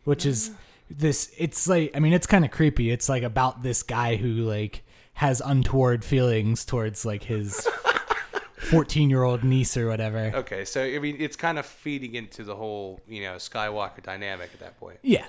[0.05, 0.55] which is mm.
[0.91, 1.33] this.
[1.39, 2.91] It's like, I mean, it's kind of creepy.
[2.91, 7.67] It's like about this guy who like has untoward feelings towards like his
[8.71, 10.31] fourteen-year-old niece or whatever.
[10.35, 14.51] Okay, so I mean, it's kind of feeding into the whole you know Skywalker dynamic
[14.53, 14.99] at that point.
[15.03, 15.25] Yeah,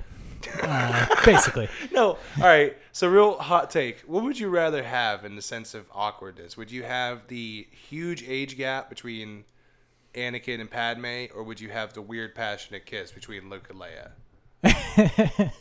[0.63, 1.69] uh, basically.
[1.91, 2.75] No, all right.
[2.91, 4.01] So, real hot take.
[4.01, 6.57] What would you rather have in the sense of awkwardness?
[6.57, 9.45] Would you have the huge age gap between
[10.13, 14.11] Anakin and Padme, or would you have the weird passionate kiss between Luke and Leia?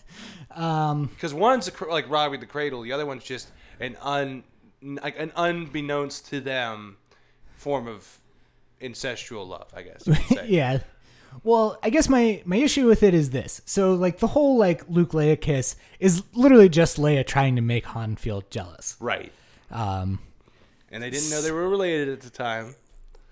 [0.55, 4.44] Um, Because one's a, cr- like robbing the cradle, the other one's just an un,
[4.83, 6.97] like an unbeknownst to them
[7.57, 8.20] form of
[8.81, 9.68] incestual love.
[9.75, 10.07] I guess.
[10.07, 10.47] You could say.
[10.49, 10.79] yeah.
[11.42, 13.61] Well, I guess my my issue with it is this.
[13.64, 17.85] So like the whole like Luke Leia kiss is literally just Leia trying to make
[17.87, 18.97] Han feel jealous.
[19.01, 19.33] Right.
[19.70, 20.20] Um,
[20.90, 22.75] And they didn't know they were related at the time.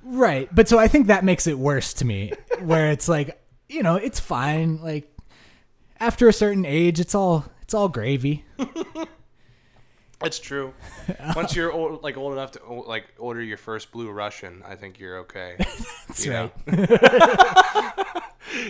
[0.03, 0.53] right.
[0.55, 3.95] But so I think that makes it worse to me, where it's like you know
[3.97, 4.83] it's fine.
[4.83, 5.09] Like
[6.01, 8.45] after a certain age, it's all it's all gravy.
[10.25, 10.73] It's true.
[11.37, 14.99] Once you're old, like old enough to like order your first blue Russian, I think
[14.99, 15.57] you're okay.
[16.09, 16.53] That's you right.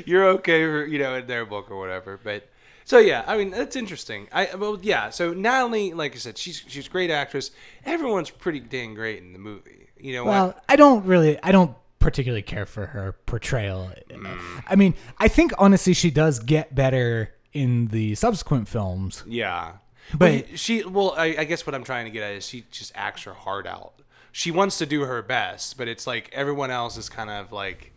[0.07, 2.19] you're okay, for, you know, in their book or whatever.
[2.23, 2.49] But
[2.85, 4.29] so yeah, I mean that's interesting.
[4.33, 5.11] I well yeah.
[5.11, 7.51] So not only like I said, she's she's a great actress.
[7.85, 9.89] Everyone's pretty dang great in the movie.
[9.99, 10.65] You know Well, what?
[10.69, 13.93] I don't really, I don't particularly care for her portrayal.
[14.11, 14.65] Mm.
[14.67, 19.23] I mean, I think honestly she does get better in the subsequent films.
[19.27, 19.75] Yeah.
[20.17, 22.93] But- she, well, I, I guess what I'm trying to get at is she just
[22.95, 23.95] acts her heart out.
[24.33, 27.93] She wants to do her best, but it's like everyone else is kind of like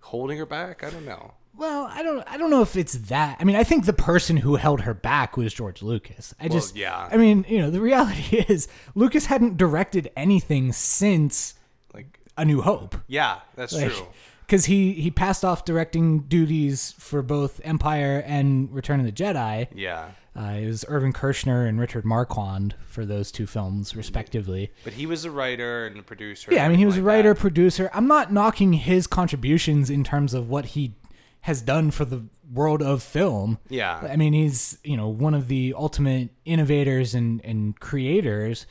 [0.00, 0.82] holding her back.
[0.82, 1.34] I don't know.
[1.56, 3.38] Well, I don't, I don't know if it's that.
[3.40, 6.34] I mean, I think the person who held her back was George Lucas.
[6.38, 7.08] I just, yeah.
[7.10, 11.54] I mean, you know, the reality is Lucas hadn't directed anything since
[11.94, 12.96] Like, A New Hope.
[13.06, 14.06] yeah, that's Like, true.
[14.46, 19.66] Because he he passed off directing duties for both Empire and Return of the Jedi.
[19.74, 20.10] Yeah.
[20.38, 24.70] Uh, it was Irvin Kershner and Richard Marquand for those two films, respectively.
[24.84, 26.52] But he was a writer and a producer.
[26.52, 27.40] Yeah, I mean, he was a writer, that.
[27.40, 27.90] producer.
[27.94, 30.94] I'm not knocking his contributions in terms of what he
[31.40, 33.58] has done for the world of film.
[33.70, 34.06] Yeah.
[34.08, 38.66] I mean, he's you know one of the ultimate innovators and and creators.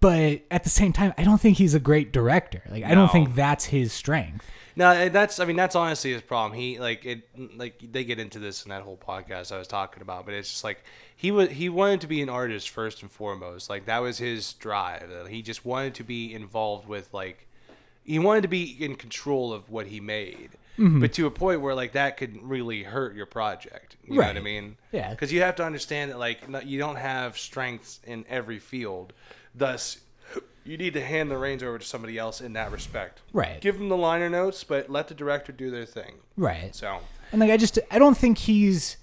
[0.00, 2.62] But at the same time, I don't think he's a great director.
[2.68, 4.44] Like, I don't think that's his strength.
[4.78, 6.56] No, eh, that's I mean that's honestly his problem.
[6.56, 10.02] He like it like they get into this in that whole podcast I was talking
[10.02, 10.84] about, but it's just like
[11.16, 13.68] he was he wanted to be an artist first and foremost.
[13.68, 15.10] Like that was his drive.
[15.10, 17.48] Uh, he just wanted to be involved with like
[18.04, 20.50] he wanted to be in control of what he made.
[20.78, 21.00] Mm-hmm.
[21.00, 23.96] But to a point where like that could really hurt your project.
[24.04, 24.76] You know what I mean?
[24.92, 25.10] Yeah.
[25.10, 29.12] Because you have to understand that like you don't have strengths in every field.
[29.56, 29.98] Thus,
[30.68, 33.60] you need to hand the reins over to somebody else in that respect Right.
[33.60, 36.16] give them the liner notes, but let the director do their thing.
[36.36, 36.74] Right.
[36.74, 36.98] So
[37.32, 38.96] And like, I just I don't think he's.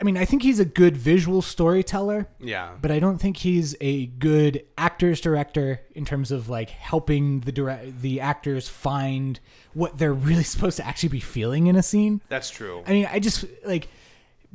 [0.00, 2.26] I mean, I think he's a good visual storyteller.
[2.40, 7.40] yeah, but I don't think he's a good actors director in terms of like helping
[7.40, 9.38] the direct the actors find
[9.74, 12.22] what they're really supposed to actually be feeling in a scene.
[12.30, 12.82] that's true.
[12.86, 13.88] I mean, I just like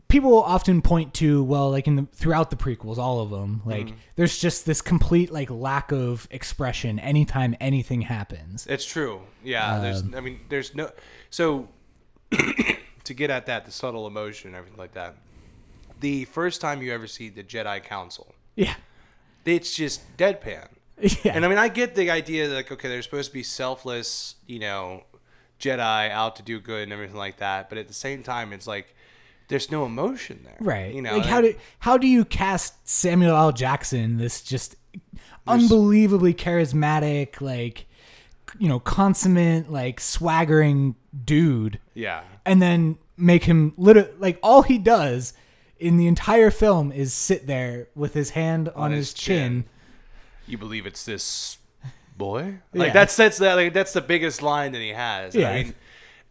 [0.08, 3.90] people often point to well, like in the throughout the prequels, all of them, like
[4.16, 8.66] there's just this complete like lack of expression anytime anything happens.
[8.68, 9.22] It's true.
[9.44, 10.02] Yeah, there's.
[10.02, 10.92] Um, I mean, there's no.
[11.30, 11.70] So
[13.04, 15.16] to get at that, the subtle emotion and everything like that.
[16.00, 18.76] The first time you ever see the Jedi Council, Yeah,
[19.46, 20.68] it's just deadpan.
[21.00, 23.44] yeah, And I mean, I get the idea that like, okay, they're supposed to be
[23.44, 25.04] selfless, you know,
[25.60, 27.70] Jedi out to do good and everything like that.
[27.70, 28.95] But at the same time, it's like
[29.48, 30.94] there's no emotion there, right.
[30.94, 33.52] You know, like how do how do you cast Samuel L.
[33.52, 34.76] Jackson, this just
[35.48, 37.86] unbelievably charismatic, like
[38.60, 44.78] you know, consummate, like swaggering dude, yeah, and then make him literally like all he
[44.78, 45.34] does
[45.80, 49.36] in the entire film is sit there with his hand on, his, his chin.
[49.38, 49.66] chin.
[50.48, 51.58] You believe it's this
[52.18, 52.60] boy?
[52.74, 52.94] Like Yeah.
[52.94, 55.36] that's that's that like that's the biggest line that he has.
[55.36, 55.50] Yeah.
[55.50, 55.76] I mean,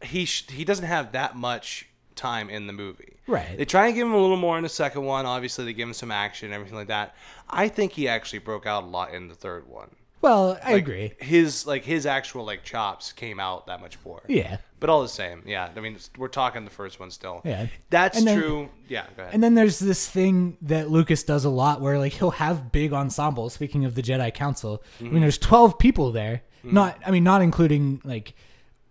[0.03, 3.17] he sh- he doesn't have that much time in the movie.
[3.27, 3.57] Right.
[3.57, 5.27] They try and give him a little more in the second one.
[5.27, 7.15] Obviously, they give him some action and everything like that.
[7.49, 9.91] I think he actually broke out a lot in the third one.
[10.21, 11.13] Well, I Like, agree.
[11.21, 14.23] His like his actual like chops came out that much more.
[14.27, 14.57] Yeah.
[14.81, 15.69] But all the same, yeah.
[15.75, 17.43] I mean, we're talking the first one still.
[17.45, 17.67] Yeah.
[17.91, 18.69] That's then- true.
[18.89, 19.05] Yeah.
[19.17, 19.35] Go ahead.
[19.35, 22.93] And then there's this thing that Lucas does a lot where like he'll have big
[22.95, 23.53] ensembles.
[23.55, 25.13] Speaking of the Jedi Council, I Mm-hmm.
[25.13, 26.43] mean there's 12 people there.
[26.63, 28.35] Not I mean not including like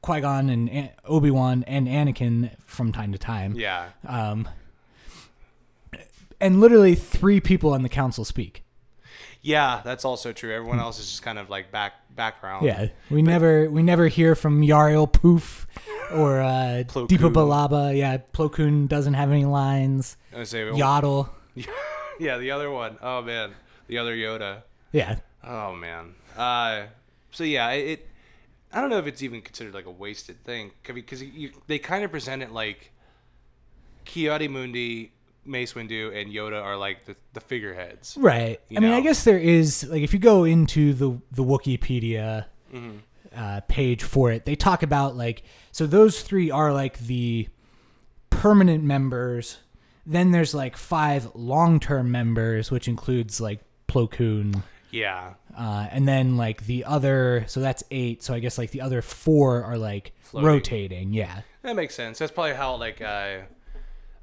[0.04, 3.56] Qui-Gon and An- Obi-Wan and Anakin from time to time.
[3.56, 3.90] yeah.
[4.08, 4.48] Um
[6.40, 8.64] and literally 3 people on the council speak.
[9.42, 10.54] Yeah, that's also true.
[10.54, 12.66] Everyone else is just kind of like back background.
[12.66, 12.88] Yeah.
[13.10, 15.68] We never we never hear from Yarael Poof
[16.14, 17.34] or uh Plo Depa.
[17.34, 17.98] Billaba.
[17.98, 20.16] Yeah, Plo Koon doesn't have any lines.
[20.36, 21.30] I say, Yaddle.
[22.20, 22.98] yeah, the other one.
[23.02, 23.52] Oh man,
[23.88, 24.62] the other Yoda.
[24.94, 25.20] Yeah.
[25.44, 26.16] Oh man.
[26.38, 26.84] Uh,
[27.32, 28.08] so yeah, it.
[28.74, 32.04] I don't know if it's even considered like a wasted thing because you, they kind
[32.04, 32.92] of present it like
[34.06, 35.12] Ki-Adi-Mundi,
[35.46, 38.18] Mace Windu, and Yoda are like the, the figureheads.
[38.18, 38.60] Right.
[38.76, 42.98] I mean, I guess there is like if you go into the the Wikipedia Mm-hmm.
[43.38, 47.48] uh, page for it, they talk about like so those three are like the
[48.32, 49.60] permanent members.
[50.06, 54.64] Then there's like five long term members, which includes like Plo Koon.
[54.94, 55.34] Yeah.
[55.58, 58.22] Uh, and then like the other, so that's eight.
[58.24, 60.48] So I guess like the other four are like Floating.
[60.48, 61.14] rotating.
[61.14, 61.42] Yeah.
[61.64, 62.20] That makes sense.
[62.20, 63.40] That's probably how like uh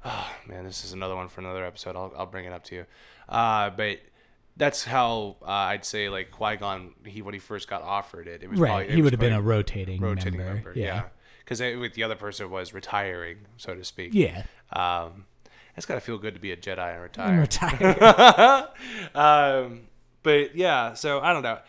[0.05, 1.95] oh man, this is another one for another episode.
[1.97, 2.85] I'll I'll bring it up to you.
[3.27, 3.99] Uh but
[4.57, 8.41] that's how uh, I'd say like Qui Gon he when he first got offered it.
[8.43, 8.67] It was Right.
[8.69, 10.53] probably, it he would have been a rotating, rotating member.
[10.55, 10.73] member.
[10.75, 11.03] Yeah,
[11.39, 14.13] because with the other person was retiring, so to speak.
[14.13, 14.43] Yeah.
[14.71, 15.25] Um,
[15.75, 18.67] it's gotta feel good to be a Jedi and I'm retire.
[19.15, 19.81] um,
[20.23, 21.59] but yeah, so I don't know.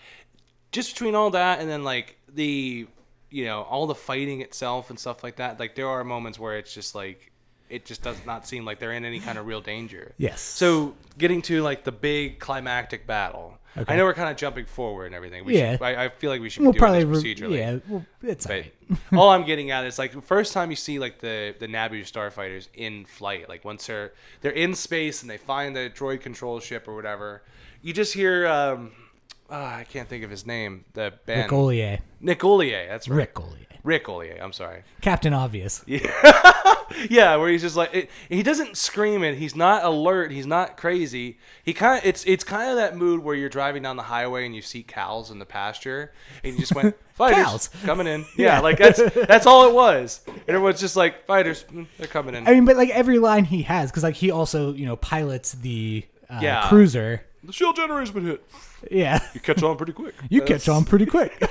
[0.71, 2.87] Just between all that and then like the,
[3.31, 5.61] you know, all the fighting itself and stuff like that.
[5.61, 7.31] Like there are moments where it's just like,
[7.69, 10.13] it just does not seem like they're in any kind of real danger.
[10.19, 10.41] yes.
[10.41, 13.59] So getting to like the big climactic battle.
[13.75, 13.95] Okay.
[13.95, 15.47] I know we're kind of jumping forward and everything.
[15.47, 15.73] We Yeah.
[15.73, 17.57] Should, I, I feel like we should we'll be doing probably, this procedurally.
[17.57, 18.75] yeah, well, it's alright.
[19.15, 22.03] all I'm getting at is like the first time you see like the the Naboo
[22.03, 24.13] starfighters in flight, like once they're
[24.43, 27.43] they're in space and they find the droid control ship or whatever,
[27.83, 28.93] you just hear um,
[29.51, 32.01] ah, I can't think of his name, the Ben Ric Olié.
[32.21, 33.17] Nick Ollier, that's right.
[33.17, 33.57] Ric Olié.
[33.85, 34.85] Ric Olié, I'm sorry.
[35.01, 35.83] Captain Obvious.
[35.89, 36.09] Yeah,
[37.11, 39.37] yeah where he's just like it, he doesn't scream it.
[39.39, 40.31] He's not alert.
[40.31, 41.39] He's not crazy.
[41.65, 44.47] He kind of it's it's kind of that mood where you're driving down the highway
[44.47, 46.13] and you see cows in the pasture
[46.45, 47.69] and you just went fighters Cows.
[47.85, 48.25] coming in.
[48.37, 50.21] Yeah, like that's that's all it was.
[50.29, 52.47] And everyone's just like fighters, mm, they're coming in.
[52.47, 55.53] I mean, but like every line he has, because like he also you know pilots
[55.55, 56.69] the uh, Yeah.
[56.69, 57.23] cruiser.
[57.45, 58.45] The shield generator's been hit.
[58.91, 60.15] Yeah, You catch on pretty quick.
[60.29, 61.41] you catch on pretty quick.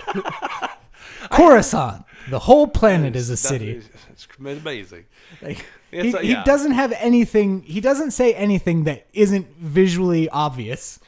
[1.30, 3.82] Coruscant, the whole planet is a city.
[4.10, 5.06] It's amazing.
[5.42, 6.44] Like, It's he, he yeah.
[6.44, 7.62] doesn't have anything.
[7.64, 11.00] He doesn't say anything that isn't visually obvious.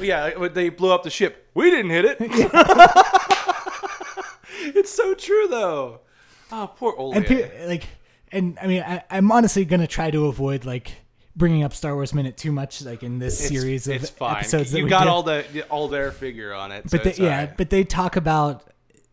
[0.00, 1.48] Yeah, when they blew up the ship.
[1.54, 2.16] We didn't hit it.
[4.60, 6.00] it's so true though.
[6.50, 7.16] Oh, poor old.
[7.16, 7.88] And pe- like,
[8.30, 10.92] and I mean, I, I'm honestly gonna try to avoid like
[11.36, 14.36] bringing up Star Wars Minute too much, like in this series of it's fine.
[14.36, 14.74] episodes.
[14.74, 15.08] You got did.
[15.08, 16.84] all the all their figure on it.
[16.84, 17.56] but so they, yeah, alright.
[17.56, 18.64] but they talk about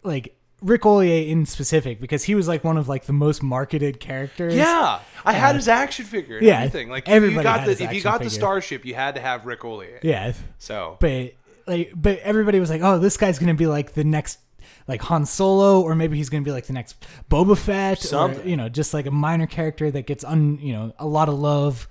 [0.04, 4.00] like Ric Olié in specific because he was like one of like the most marketed
[4.00, 4.54] characters.
[4.56, 6.90] yeah, I had uh, his action figure and Yeah, everything.
[6.90, 9.46] Like if you everybody got the if you got the starship, you had to have
[9.46, 10.00] Ric Olié.
[10.04, 10.34] yeah.
[10.58, 11.34] So But
[11.68, 14.40] like, but everybody was like, "Oh, this guy's gonna be like the next."
[14.90, 18.46] Like Han Solo, or maybe he's gonna be like the next Boba Fett, or Something.
[18.50, 21.36] you know, just like a minor character that gets un, you know, a lot of
[21.40, 21.88] love.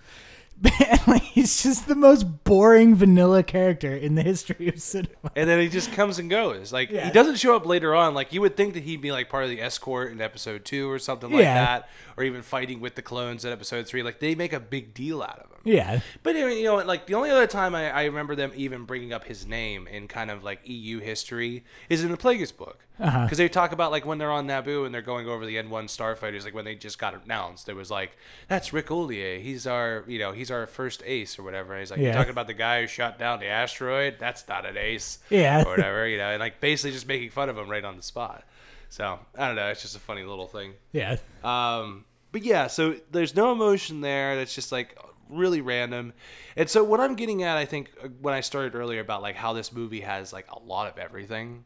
[0.90, 5.30] And like, he's just the most boring vanilla character in the history of cinema.
[5.36, 6.72] and then he just comes and goes.
[6.72, 7.06] Like Yeah.
[7.06, 8.12] he doesn't show up later on.
[8.12, 10.90] Like you would think that he'd be like part of the escort in episode two
[10.90, 11.54] or something like Yeah.
[11.64, 14.02] that, or even fighting with the clones in episode three.
[14.02, 15.58] Like they make a big deal out of him.
[15.64, 19.12] Yeah, But you know, like the only other time I, I remember them even bringing
[19.12, 23.14] up his name in kind of like EU history is in the Plagueis book, because
[23.14, 23.28] Uh-huh.
[23.34, 26.44] they talk about like when they're on Naboo and they're going over the N1 starfighters,
[26.44, 29.42] like when they just got announced, it was like that's Ric Olié.
[29.42, 31.72] He's our, you know, he's our first ace or whatever.
[31.74, 32.06] And he's like, Yeah.
[32.06, 34.16] you're talking about the guy who shot down the asteroid.
[34.18, 35.62] That's not an ace, Yeah.
[35.64, 38.02] or whatever, you know, and like basically just making fun of him right on the
[38.02, 38.44] spot.
[38.90, 39.68] So I don't know.
[39.68, 40.72] It's just a funny little thing.
[40.92, 44.36] yeah, Um, but yeah, so there's no emotion there.
[44.36, 46.12] That's just like really random.
[46.56, 49.36] And so what I'm getting at, I think, uh, when I started earlier about like
[49.36, 51.64] how this movie has like a lot of everything.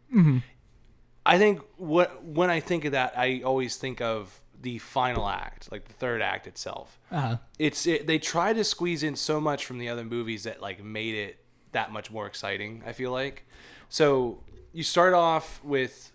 [1.24, 5.70] I think what when I think of that, I always think of the final act,
[5.70, 6.98] like the third act itself.
[7.10, 7.36] Uh-huh.
[7.58, 10.82] It's it, they try to squeeze in so much from the other movies that like
[10.82, 12.82] made it that much more exciting.
[12.86, 13.46] I feel like.
[13.88, 16.10] So you start off with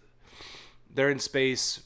[0.94, 1.82] they're in space.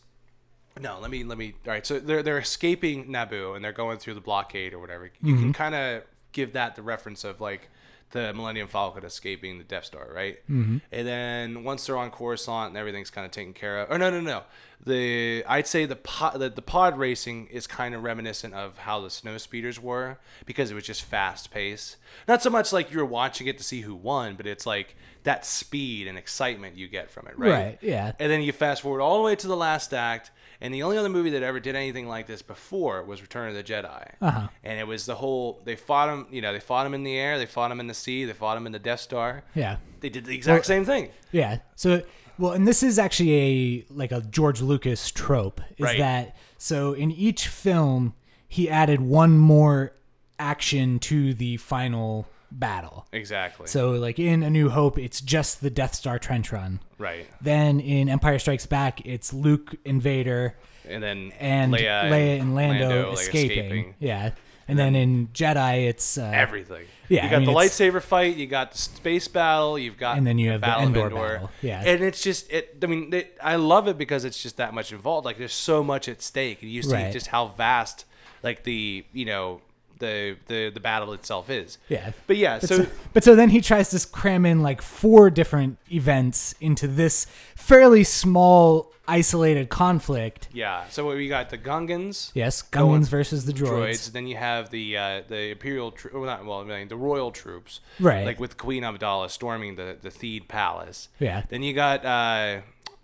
[0.80, 1.54] No, let me let me.
[1.66, 5.12] All right, so they're they're escaping Naboo and they're going through the blockade or whatever.
[5.22, 7.70] You can kind of give that the reference of like
[8.12, 10.40] the Millennium Falcon escaping the Death Star, right?
[10.50, 10.78] Mm-hmm.
[10.92, 13.92] And then once they're on Coruscant and everything's kind of taken care of.
[13.92, 14.44] Or no, no, no.
[14.84, 19.02] The I'd say the pod the, the pod racing is kind of reminiscent of how
[19.02, 21.98] the snow speeders were because it was just fast pace.
[22.28, 25.46] Not so much like you're watching it to see who won, but it's like that
[25.46, 27.52] speed and excitement you get from it, right?
[27.52, 28.14] Right, yeah.
[28.20, 30.32] And then you fast forward all the way to the last act,
[30.62, 33.56] and the only other movie that ever did anything like this before was Return of
[33.56, 34.12] the Jedi.
[34.22, 34.48] Uh-huh.
[34.64, 37.18] And it was the whole they fought him, you know, they fought him in the
[37.18, 39.44] air, they fought him in the sea, they fought him in the Death Star.
[39.56, 39.78] Yeah.
[40.00, 41.10] They did the exact same thing.
[41.32, 41.60] Yeah.
[41.76, 42.04] So
[42.38, 45.98] well, and this is actually a like a George Lucas trope is Right.
[46.00, 48.14] that so in each film
[48.48, 49.94] he added one more
[50.40, 53.08] action to the final battle.
[53.12, 53.68] Exactly.
[53.68, 56.80] So like in A New Hope it's just the Death Star trench run.
[56.98, 57.26] right.
[57.42, 60.56] Then in Empire Strikes Back it's Luke and Vader
[60.88, 63.96] And then and Leia, and Lando, like, escaping.
[64.00, 64.32] Yeah.
[64.68, 66.86] And then in Jedi it's uh, everything.
[67.10, 70.18] Yeah, you I got mean, the lightsaber fight, you got the space battle, you've got
[70.18, 71.84] And then you have the battle of Endor battle, yeah.
[71.86, 72.78] and it's just it.
[72.82, 75.26] I mean, it, I love it because it's just that much involved.
[75.26, 77.12] Like there's so much at stake, and you see Right.
[77.12, 78.06] just how vast,
[78.44, 79.60] like the you know
[80.02, 81.78] the the the battle itself is.
[81.88, 82.12] Yeah.
[82.28, 85.30] But yeah, But so, so, but so then he tries to cram in like four
[85.30, 90.48] different events into this fairly small, isolated conflict.
[90.54, 92.32] yeah, so we got the Gungans.
[92.34, 93.90] Yes, Going- Gungans versus the droids.
[93.92, 94.12] Droids.
[94.12, 97.32] Then you have the uh, the imperial, tro- well, not well, I mean, the royal
[97.32, 98.26] troops, Right.
[98.26, 101.10] Like with Queen Amidala storming the the Theed Palace.
[101.20, 101.44] Yeah.
[101.50, 102.62] Then you got uh,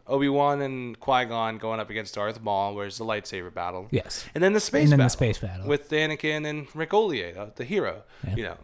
[0.08, 3.88] Obi Wan and Qui Gon going up against Darth Maul, where's the lightsaber battle.
[3.91, 4.26] Yes.
[4.34, 5.67] And then the space And then the space battle.
[5.67, 8.04] with Anakin and Ric Olié, the, hero.
[8.36, 8.58] You know.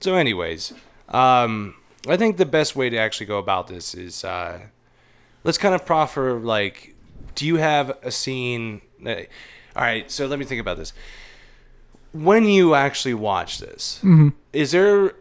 [0.00, 0.72] So, anyways,
[1.08, 1.74] um,
[2.08, 4.60] I think the best way to actually go about this is uh,
[5.44, 6.94] let's kind of proffer like,
[7.34, 8.80] do you have a scene?
[9.02, 9.28] That,
[9.76, 10.92] all right, so let me think about this.
[12.12, 14.28] When you actually watch this, Mm-hmm.
[14.52, 15.14] is there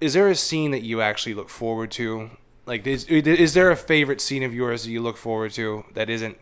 [0.00, 2.30] is there a scene that you actually look forward to?
[2.68, 6.08] Like, is, is there a favorite scene of yours that you look forward to that
[6.10, 6.36] isn't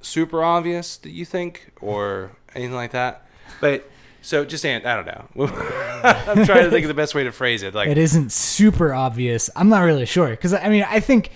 [0.00, 3.22] super obvious that you think, or anything like that?
[3.60, 3.88] But
[4.20, 5.46] so just saying, I don't know.
[6.04, 7.74] I'm trying to think of the best way to phrase it.
[7.74, 9.48] Like, It isn't super obvious.
[9.56, 11.30] I'm not really sure because I mean I think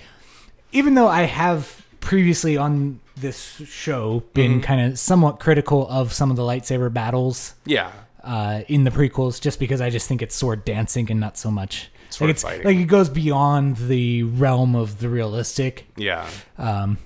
[0.73, 4.61] even though I have previously on this show been Mm-hmm.
[4.63, 7.93] kind of somewhat critical of some of the lightsaber battles yeah,
[8.25, 11.49] uh, in the prequels, just because I just think it's sword dancing and not so
[11.51, 11.91] much.
[12.13, 12.65] Sword like it's fighting.
[12.65, 15.87] like it goes beyond the realm of the realistic.
[15.97, 16.99] yeah, Um,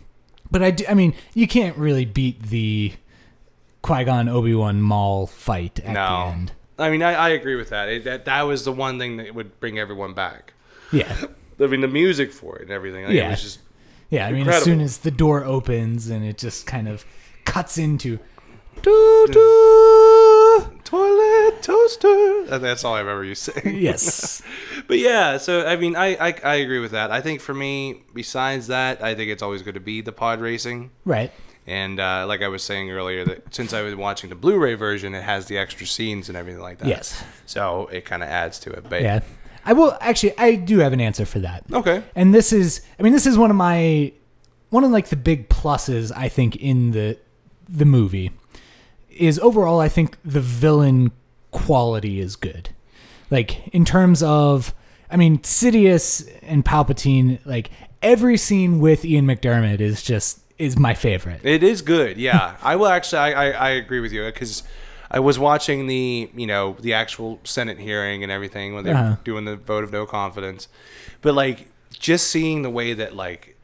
[0.51, 2.93] but I, do, I mean, you can't really beat the
[3.83, 6.53] Qui Gon Obi Wan Maul fight at the end.
[6.79, 7.89] I mean, I, I agree with that.
[7.89, 8.25] It, that.
[8.27, 10.53] That was the one thing that would bring everyone back.
[10.93, 11.17] Yeah,
[11.61, 13.05] I mean, the music for it and everything.
[13.07, 13.29] Like, Yeah.
[13.29, 13.59] It was just
[14.11, 14.27] yeah.
[14.27, 17.05] I mean, as soon as the door opens and it just kind of
[17.45, 18.19] cuts into.
[18.83, 20.16] Doo, doo.
[20.87, 22.47] Toilet toaster.
[22.47, 23.77] That- That's all I remember you saying.
[23.79, 24.43] Yes.
[24.89, 27.11] But yeah, so I mean, I, I I agree with that.
[27.11, 30.41] I think for me, besides that, I think it's always going to be the pod
[30.41, 30.91] racing.
[31.05, 31.33] Right.
[31.67, 35.13] And uh, like I was saying earlier, that since I was watching the Blu-ray version,
[35.15, 36.87] it has the extra scenes and everything like that.
[36.89, 37.21] Yes.
[37.47, 38.89] So it kind of adds to it.
[38.89, 39.21] But Yeah.
[39.65, 40.39] I will actually.
[40.39, 41.65] I do have an answer for that.
[41.73, 42.05] Okay.
[42.15, 44.13] And this is, I mean, this is one of my,
[44.71, 47.19] one of like the big pluses I think in the,
[47.69, 48.31] the movie,
[49.21, 51.11] is overall I think the villain
[51.51, 52.71] quality is good,
[53.31, 54.75] like in terms of,
[55.11, 57.71] I mean, Sidious and Palpatine, like
[58.03, 61.41] every scene with Ian McDiarmid is just is my favorite.
[61.45, 62.57] It is good, yeah.
[62.63, 64.63] I will actually, I, I, I agree with you because
[65.11, 69.11] I was watching the, you know, the actual Senate hearing and everything when they Uh-huh.
[69.11, 70.69] were doing the vote of no confidence,
[71.21, 73.56] but like just seeing the way that like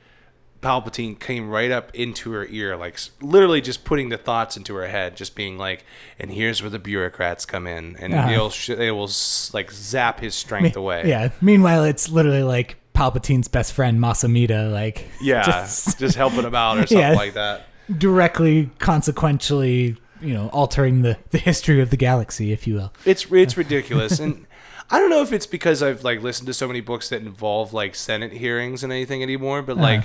[0.62, 4.86] Palpatine came right up into her ear, like literally just putting the thoughts into her
[4.86, 5.84] head, just being like,
[6.18, 8.28] "And here's where the bureaucrats come in, and Uh-huh.
[8.30, 11.30] they'll sh- they will s- like zap his strength away." Yeah.
[11.40, 16.54] Meanwhile, it's literally like Palpatine's best friend Mas Amedda, like yeah, just just, helping him
[16.54, 17.12] out or something Yeah.
[17.14, 17.66] like that.
[17.98, 22.92] directly, consequentially, you know, altering the the history of the galaxy, if you will.
[23.04, 24.46] It's it's ridiculous, and
[24.90, 27.72] I don't know if it's because I've like listened to so many books that involve
[27.72, 30.04] like Senate hearings and anything anymore, but like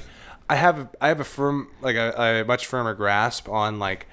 [0.49, 4.07] I have a, I have a firm like a, a much firmer grasp on like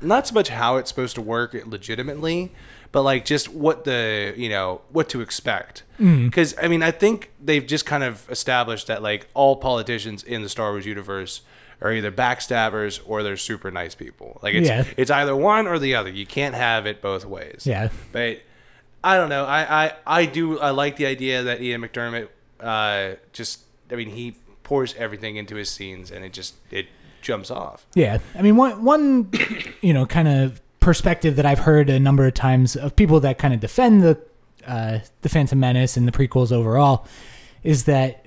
[0.00, 2.52] not so much how it's supposed to work legitimately,
[2.92, 5.82] but like just what the you know what to expect.
[5.98, 10.42] Because I mean, I think they've just kind of established that like all politicians in
[10.42, 11.40] the Star Wars universe
[11.80, 14.38] are either backstabbers or they're super nice people.
[14.42, 14.84] Like it's Yeah.
[14.96, 16.10] it's either one or the other.
[16.10, 17.62] You can't have it both ways.
[17.66, 17.88] Yeah.
[18.12, 18.40] But
[19.04, 19.44] I don't know.
[19.44, 22.28] I I, I do I like the idea that Ian McDiarmid
[22.60, 24.36] uh just I mean he
[24.66, 26.88] pours everything into his scenes and it just it
[27.22, 27.86] jumps off.
[27.94, 29.30] Yeah, I mean one one
[29.80, 33.38] you know kind of perspective that I've heard a number of times of people that
[33.38, 34.20] kind of defend the
[34.66, 37.06] uh, the Phantom Menace and the prequels overall
[37.62, 38.26] is that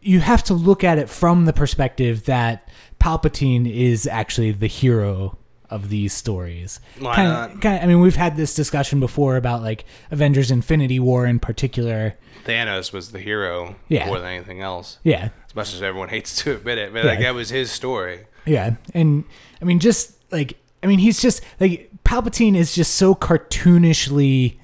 [0.00, 2.66] you have to look at it from the perspective that
[2.98, 5.36] Palpatine is actually the hero
[5.70, 6.80] of these stories.
[6.98, 7.60] Why kind not?
[7.60, 11.38] Kind of, I mean, we've had this discussion before about like Avengers: Infinity War in
[11.38, 12.14] particular.
[12.44, 14.06] Thanos was the hero Yeah.
[14.06, 14.98] more than anything else.
[15.04, 18.26] Yeah, As much as everyone hates to admit it, but like that was his story.
[18.46, 19.24] Yeah, and
[19.60, 24.56] I mean, just like I mean, he's just like Palpatine is just so cartoonishly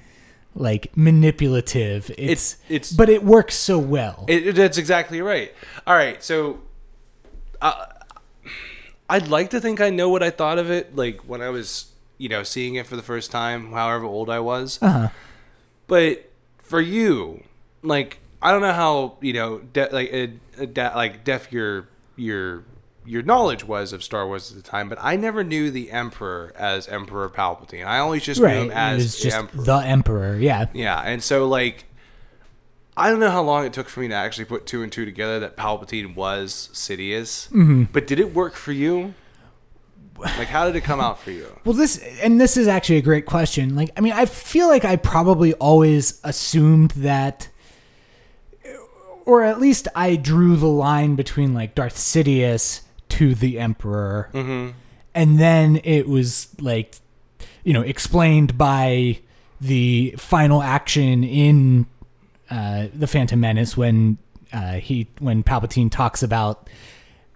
[0.55, 2.09] like manipulative.
[2.11, 4.25] It's It's- it's- but it works so well.
[4.27, 5.53] It, it- that's exactly right.
[5.85, 6.59] All right, so
[7.61, 7.85] uh,
[9.09, 11.91] I'd like to think I know what I thought of it, like when I was,
[12.17, 14.79] you know, seeing it for the first time, however old I was.
[14.81, 15.09] uh-huh.
[15.87, 16.29] But
[16.61, 17.43] for you,
[17.81, 21.87] like I don't know how you know, de- like uh, de- like deaf your
[22.17, 22.63] your
[23.05, 26.51] your knowledge was of Star Wars at the time, but I never knew the Emperor
[26.57, 27.85] as Emperor Palpatine.
[27.85, 29.63] I always just knew him as the Emperor.
[29.63, 30.35] the Emperor.
[30.37, 31.85] Yeah, Yeah, and so like
[32.97, 35.05] I don't know how long it took for me to actually put two and two
[35.05, 37.47] together that Palpatine was Sidious.
[37.49, 37.83] Mm-hmm.
[37.93, 39.13] But did it work for you?
[40.19, 41.45] Like how did it come out for you?
[41.63, 43.75] Well, this and this is actually a great question.
[43.75, 47.49] Like, I mean, I feel like I probably always assumed that,
[49.25, 54.71] or at least I drew the line between like Darth Sidious to the Emperor, Mm-hmm.
[55.13, 56.95] and then it was like,
[57.63, 59.19] you know, explained by
[59.61, 61.85] the final action in
[62.49, 64.17] uh, the Phantom Menace when
[64.53, 66.69] uh, he when Palpatine talks about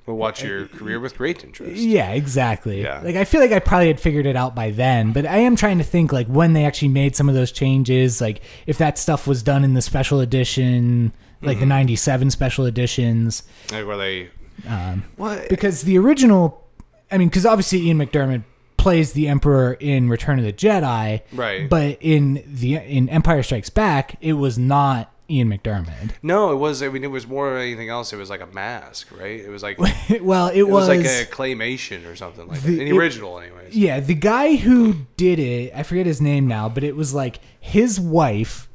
[0.07, 1.76] We'll watch your career with great interest.
[1.80, 2.82] yeah, exactly.
[2.82, 3.01] Yeah.
[3.01, 5.55] Like I feel like I probably had figured it out by then, but I am
[5.55, 8.97] trying to think like when they actually made some of those changes, like if that
[8.97, 11.59] stuff was done in the special edition, like Mm-hmm.
[11.62, 14.30] the 97 special editions Like were they
[14.68, 15.49] um, what?
[15.49, 16.68] because the original
[17.12, 18.43] I mean cuz obviously Ian McDiarmid
[18.82, 21.69] plays the emperor in Return of the Jedi, Right.
[21.69, 26.11] But in the in Empire Strikes Back, it was not Ian McDiarmid.
[26.23, 26.82] No, it was.
[26.84, 28.11] I mean, it was more than anything else.
[28.11, 29.39] It was like a mask, right?
[29.39, 29.77] It was like
[30.21, 32.82] well, it, was, was, like a claymation or something like The- that.
[32.82, 33.75] In it- the original, anyways.
[33.77, 37.39] Yeah, the guy who did it, I forget his name now, but it was like
[37.59, 38.67] his wife,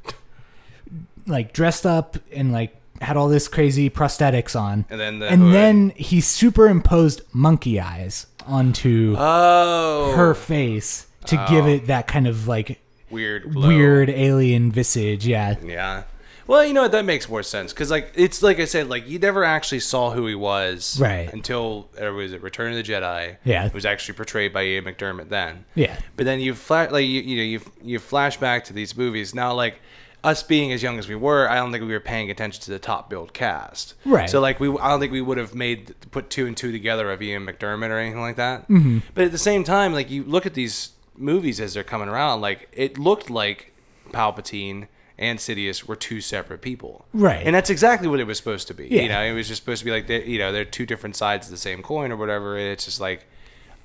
[1.27, 5.43] like dressed up and like had all this crazy prosthetics on, And then the and
[5.43, 5.55] hood.
[5.55, 11.69] then he superimposed monkey eyes onto oh, her face to give Oh.
[11.69, 12.81] it that kind of like
[13.11, 13.69] weird, glow.
[13.69, 15.27] weird alien visage.
[15.27, 16.03] Yeah, Yeah.
[16.49, 16.93] Well, you know what?
[16.93, 20.13] That makes more sense because, like, it's like I said, like you never actually saw
[20.13, 21.29] who he was, Right.
[21.33, 23.37] Until there was it Return of the Jedi.
[23.43, 23.67] Yeah.
[23.67, 25.65] it was actually portrayed by Ian McDiarmid then.
[25.75, 28.97] yeah, But then you flash, like you, you know, you you flash back to these
[28.97, 29.81] movies now, like.
[30.27, 32.73] Us being as young as we were, I don't think we were paying attention to
[32.73, 33.95] the top build cast.
[34.05, 34.29] Right.
[34.29, 37.11] So like we, I don't think we would have made put two and two together
[37.13, 38.69] of Ian McDiarmid or anything like that.
[38.69, 38.99] Mm-hmm.
[39.15, 42.41] But at the same time, like you look at these movies as they're coming around,
[42.41, 43.73] like it looked like
[44.11, 47.07] Palpatine and Sidious were two separate people.
[47.15, 47.47] Right.
[47.47, 48.89] And that's exactly what it was supposed to be.
[48.89, 49.03] Yeah.
[49.03, 51.17] You know, it was just supposed to be like they, you know they're two different
[51.17, 52.59] sides of the same coin or whatever.
[52.59, 53.27] It's just like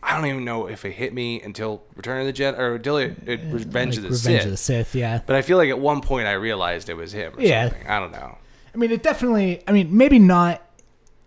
[0.03, 2.97] I don't even know if it hit me until Return of the Jedi or until
[2.97, 4.45] it, it uh, Revenge of like the Revenge Sith.
[4.45, 4.95] of the Sith.
[4.95, 7.33] Yeah, But I feel like at one point I realized it was him.
[7.37, 7.69] Or Yeah.
[7.69, 7.87] Something.
[7.87, 8.37] I don't know.
[8.73, 9.61] I mean, it definitely.
[9.67, 10.61] I mean, maybe not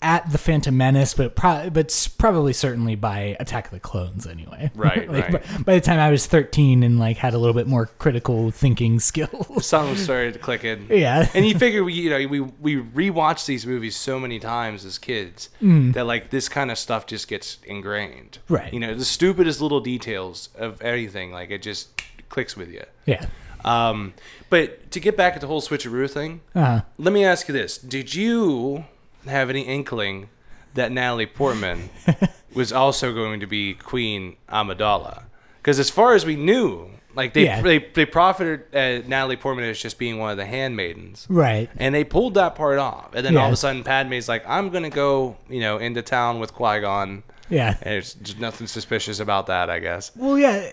[0.04, 4.70] at the Phantom Menace, but pro- but probably certainly by Attack of the Clones anyway.
[4.84, 5.32] Right, like, right.
[5.32, 8.50] By, by the time I was thirteen and like had a little bit more critical
[8.50, 9.66] thinking skills.
[9.66, 10.86] Something started clicking.
[10.90, 11.28] yeah.
[11.34, 14.98] and you figure we you know we we rewatch these movies so many times as
[14.98, 15.92] kids mm.
[15.94, 18.72] that like this kind of stuff just gets ingrained Right.
[18.74, 23.26] you know the stupidest little details of anything like it just clicks with you yeah.
[23.64, 24.12] um
[24.50, 26.82] but to get back at the whole switcheroo thing uh-huh.
[26.98, 28.84] let me ask you this did you
[29.26, 30.28] have any inkling
[30.74, 31.88] that natalie portman
[32.54, 35.24] was also going to be queen amidala
[35.58, 37.62] because as far as we knew like they Yeah.
[37.62, 41.70] they, they profited uh, natalie portman as just being one of the handmaidens right.
[41.76, 43.14] and they pulled that part off.
[43.14, 46.40] And then all of a sudden, Padme's like, "I'm gonna go, you know, into town
[46.40, 47.68] with Qui Gon," Yeah.
[47.82, 50.10] and there's just nothing suspicious about that, I guess.
[50.16, 50.68] Well, yeah.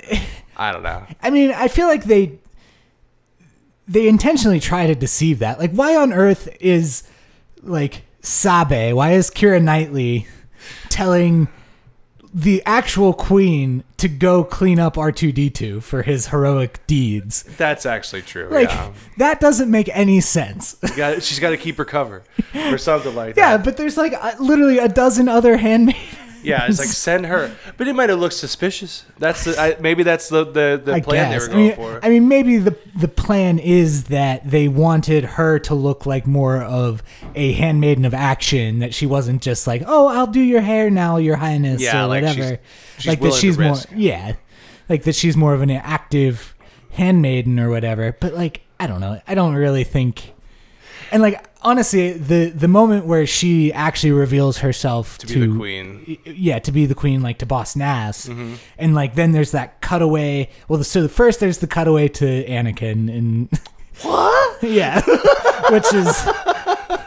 [0.58, 1.06] I don't know.
[1.22, 2.40] I mean, I feel like they
[3.88, 5.60] they intentionally try to deceive that.
[5.60, 7.04] Like, why on earth is
[7.62, 8.94] like Sabe?
[8.94, 10.28] Why is Kira Knightley
[10.90, 11.48] telling
[12.34, 17.44] the actual queen to go clean up R2D2 for his heroic deeds.
[17.58, 18.48] That's actually true.
[18.50, 18.92] Like yeah.
[19.18, 20.76] that doesn't make any sense.
[20.96, 22.24] Got- she's got to keep her cover
[22.56, 23.60] or something like yeah, that.
[23.60, 25.98] Yeah, but there's like literally a dozen other handmaids.
[26.44, 29.06] Yeah, it's like send her, but it might have looked suspicious.
[29.20, 31.46] That's the, I, maybe that's the the, the I plan guess.
[31.46, 32.06] they I were going mean, for.
[32.06, 36.62] I mean, maybe the the plan is that they wanted her to look like more
[36.64, 37.04] of
[37.36, 38.80] a handmaiden of action.
[38.80, 42.08] That she wasn't just like, "Oh, I'll do your hair now, Your Highness," Yeah, or
[42.08, 42.60] like whatever.
[42.98, 44.34] she's like that she's more, yeah,
[44.90, 46.56] like that she's more of an active
[46.92, 48.16] handmaiden or whatever.
[48.20, 49.22] But like, I don't know.
[49.28, 50.34] I don't really think.
[51.12, 55.58] And like honestly, the the moment where she actually reveals herself to to, be the
[55.58, 56.18] queen.
[56.26, 58.56] yeah, to be the queen, like to boss Nass, Mm-hmm.
[58.78, 60.50] and like then there's that cutaway.
[60.68, 63.50] Well, so the first there's the cutaway to Anakin, and
[64.04, 64.64] What?
[64.64, 65.02] yeah,
[65.72, 67.04] which is I,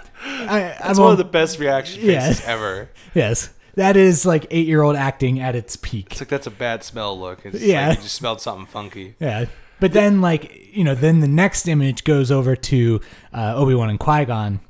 [0.46, 2.28] I That's one of the best reaction Yeah.
[2.28, 2.90] faces ever.
[3.14, 6.08] yes, that is like eight year old acting at its peak.
[6.12, 7.44] It's like that's a bad smell look.
[7.44, 7.88] It's Yeah.
[7.88, 9.14] like you just smelled something funky.
[9.18, 9.46] Yeah.
[9.84, 13.02] But then, like, you know, then the next image goes over to
[13.34, 14.60] uh, Obi Wan and Qui Gon.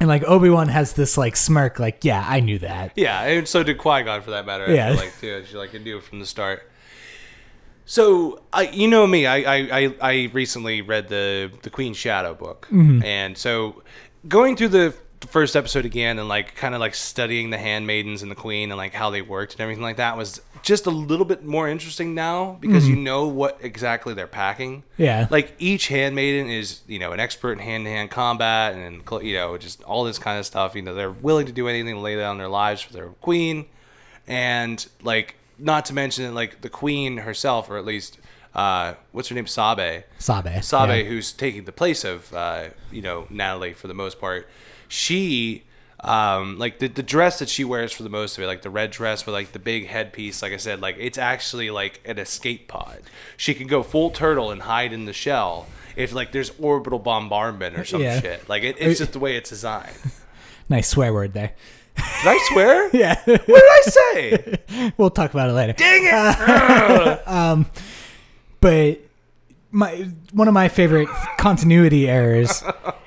[0.00, 2.90] And, like, Obi Wan has this, like, smirk, like, yeah, I knew that.
[2.96, 4.66] Yeah, and so did Qui Gon for that matter.
[4.68, 4.88] I Yeah.
[4.88, 5.44] feel like too.
[5.48, 6.68] She like knew it from the start.
[7.84, 12.34] So I, you know me, I, I, I, I recently read the the Queen Shadow
[12.34, 13.04] book, Mm-hmm.
[13.04, 13.82] and so
[14.28, 14.94] going through the
[15.28, 18.76] first episode again and like kind of like studying the handmaidens and the queen and
[18.76, 22.14] like how they worked and everything like that was just a little bit more interesting
[22.14, 24.82] now because you know what exactly they're packing.
[24.82, 25.02] Mm-hmm.
[25.02, 25.26] Yeah.
[25.30, 29.82] Like each handmaiden is, you know, an expert in hand-to-hand combat and you know, just
[29.82, 30.74] all this kind of stuff.
[30.74, 33.66] You know, they're willing to do anything to lay down their lives for their queen,
[34.26, 38.18] and like not to mention like the queen herself, or at least
[38.54, 40.04] uh, what's her name, Sabe.
[40.18, 40.62] Sabe.
[40.62, 41.02] Sabe, Yeah.
[41.04, 44.48] who's taking the place of uh, you know Natalie for the most part.
[44.88, 45.64] She
[46.02, 48.70] um, like the, the dress that she wears for the most of it, like the
[48.70, 50.42] red dress with like the big headpiece.
[50.42, 53.00] Like I said, like it's actually like an escape pod.
[53.36, 57.78] She can go full turtle and hide in the shell if like there's orbital bombardment
[57.78, 58.20] or some Yeah.
[58.20, 58.48] shit.
[58.48, 59.94] Like it, it's just the way it's designed.
[60.68, 61.52] Nice swear word there.
[61.96, 62.88] Did I swear?
[62.94, 63.16] Yeah.
[63.24, 64.92] What did I say?
[64.96, 65.74] we'll talk about it later.
[65.74, 67.28] Dang it!
[67.28, 67.66] Um,
[68.60, 69.00] but
[69.70, 72.62] my one of my favorite continuity errors,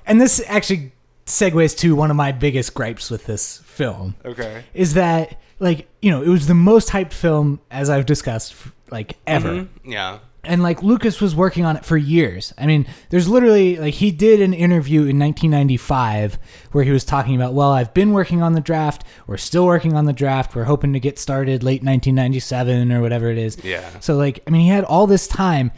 [0.06, 0.92] and this actually
[1.26, 4.64] segues to one of my biggest gripes with this film, okay.
[4.74, 8.54] is that like you know it was the most hyped film as I've discussed
[8.92, 9.50] like ever.
[9.50, 9.68] Mhm.
[9.84, 10.20] Yeah.
[10.48, 12.54] And like Lucas was working on it for years.
[12.56, 16.38] I mean, there's literally like he did an interview in 1995
[16.72, 19.04] where he was talking about, well, I've been working on the draft.
[19.26, 20.56] We're still working on the draft.
[20.56, 23.58] We're hoping to get started late 1997 or whatever it is.
[23.64, 23.90] Yeah.
[24.02, 25.72] So like, I mean, he had all this time,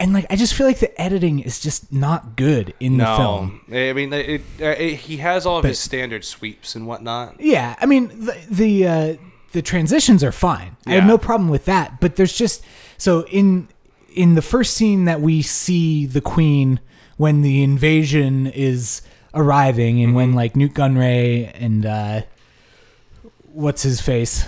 [0.00, 3.60] and like, I just feel like the editing is just not good in the film.
[3.68, 6.86] No, I mean, it, it, it, he has all of But- his standard sweeps and
[6.86, 7.40] whatnot.
[7.40, 9.16] Yeah, I mean the the uh,
[9.52, 10.76] the transitions are fine.
[10.86, 12.00] I have no problem with that.
[12.00, 12.64] But there's just
[12.98, 13.68] so in
[14.12, 16.80] in the first scene that we see the queen
[17.16, 19.02] when the invasion is
[19.34, 20.16] arriving, and Mm-hmm.
[20.16, 22.22] when like Nute Gunray and uh,
[23.52, 24.46] what's his face,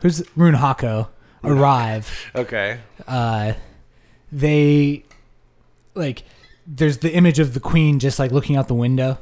[0.00, 1.08] who's Rune Haako
[1.44, 2.78] arrive Okay.
[3.06, 3.52] uh,
[4.32, 5.04] they
[5.94, 6.22] like
[6.66, 9.18] there's the image of the queen just like looking out the window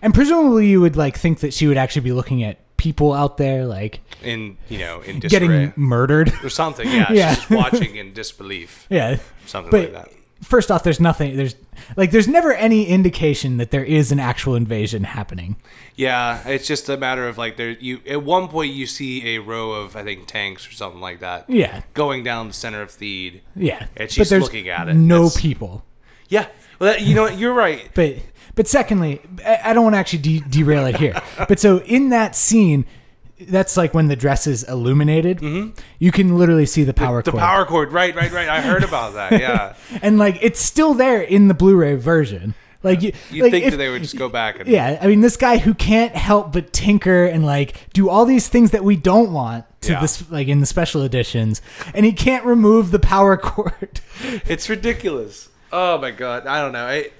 [0.00, 3.36] and presumably you would like think that she would actually be looking at people out
[3.36, 6.88] there like In you know in disarray getting murdered or something.
[6.88, 7.06] Yeah.
[7.12, 7.34] Yeah.
[7.34, 8.86] She's just watching in disbelief.
[8.90, 10.21] yeah Something but like that.
[10.42, 11.54] First off there's nothing there's
[11.96, 15.56] like there's never any indication that there is an actual invasion happening
[15.96, 17.70] Yeah, it's just a matter of like there.
[17.70, 21.20] You at one point you see a row of I think tanks or something like
[21.20, 21.48] that.
[21.48, 23.40] yeah Going down the center of Theed.
[23.56, 24.94] yeah And she's looking at it.
[24.94, 25.84] no That's- people
[26.28, 26.46] Yeah.
[26.78, 27.38] Well, that, you know what?
[27.38, 27.88] You're right.
[27.94, 28.16] But
[28.54, 31.20] but secondly, I I don't want to actually de- derail it here.
[31.48, 32.84] But so in that scene,
[33.48, 35.40] that's like when the dress is illuminated.
[35.98, 37.26] You can literally see the power Mm-hmm.
[37.26, 37.92] The cord, power cord.
[37.92, 38.14] Right.
[38.14, 38.32] Right.
[38.32, 38.48] Right.
[38.48, 39.32] I heard about that.
[39.40, 39.74] Yeah.
[40.02, 42.54] and like it's still there in the Blu-ray version.
[42.84, 45.06] Like you, You'd like, think if- that they would just go back and Yeah, I
[45.06, 48.82] mean, this guy who can't help but tinker and like do all these things that
[48.82, 50.00] we don't want to Yeah.
[50.00, 51.62] this, like in the special editions,
[51.94, 54.00] and he can't remove the power cord.
[54.48, 55.48] It's ridiculous.
[55.72, 56.84] Oh my god, I don't know.
[56.86, 57.10] I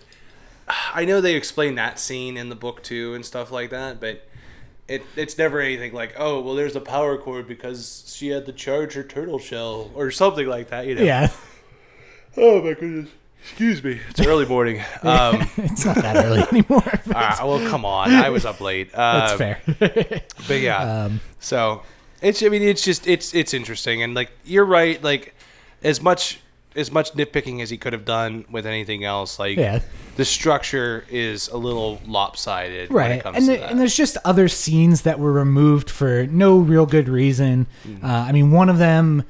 [0.94, 4.26] I know they explain that scene in the book too and stuff like that, but
[4.88, 8.52] it it's never anything like, oh well, there's a power cord because she had to
[8.52, 10.86] charge her turtle shell or something like that.
[10.86, 11.02] You know?
[11.02, 11.30] yeah,
[12.36, 13.08] Oh my goodness.
[13.44, 13.98] Excuse me.
[14.10, 14.80] It's early morning.
[15.02, 16.82] Um, it's not that early anymore.
[17.14, 18.12] ah, well, come on.
[18.12, 18.92] I was up late.
[18.92, 19.60] That's Um, fair.
[20.46, 21.04] But yeah.
[21.06, 21.82] Um, So
[22.20, 25.34] it's I mean it's just it's it's interesting and like you're right like
[25.82, 26.38] as much
[26.76, 29.80] as much nitpicking as he could have done with anything else like Yeah.
[30.16, 33.22] the structure is a little lopsided when it right.
[33.22, 36.86] comes and, to the, and there's just other scenes that were removed for no real
[36.86, 37.66] good reason.
[37.86, 38.04] Mm-hmm.
[38.04, 39.24] uh, i mean one of them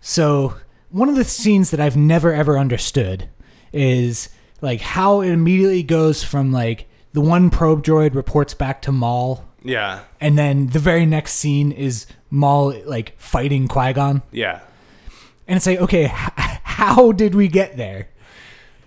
[0.00, 0.54] so
[0.90, 3.28] one of the scenes that i've never ever understood
[3.72, 4.28] is
[4.60, 9.44] like how it immediately goes from like the one probe droid reports back to maul.
[9.62, 14.22] Yeah, and then the very next scene is maul like fighting qui-gon.
[14.30, 14.60] Yeah,
[15.46, 16.10] and it's like, okay, h-
[16.62, 18.08] how did we get there?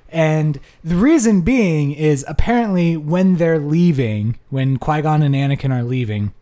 [0.10, 5.84] And the reason being is apparently when they're leaving, when Qui Gon and Anakin are
[5.84, 6.34] leaving,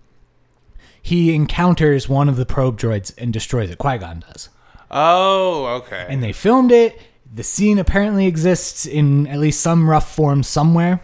[1.01, 3.77] he encounters one of the probe droids and destroys it.
[3.77, 4.49] Qui Gon does.
[4.91, 6.05] Oh, okay.
[6.07, 6.99] And they filmed it.
[7.33, 11.01] The scene apparently exists in at least some rough form somewhere,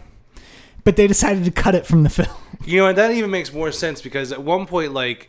[0.84, 2.36] but they decided to cut it from the film.
[2.64, 5.28] You know, and that even makes more sense because at one point, like,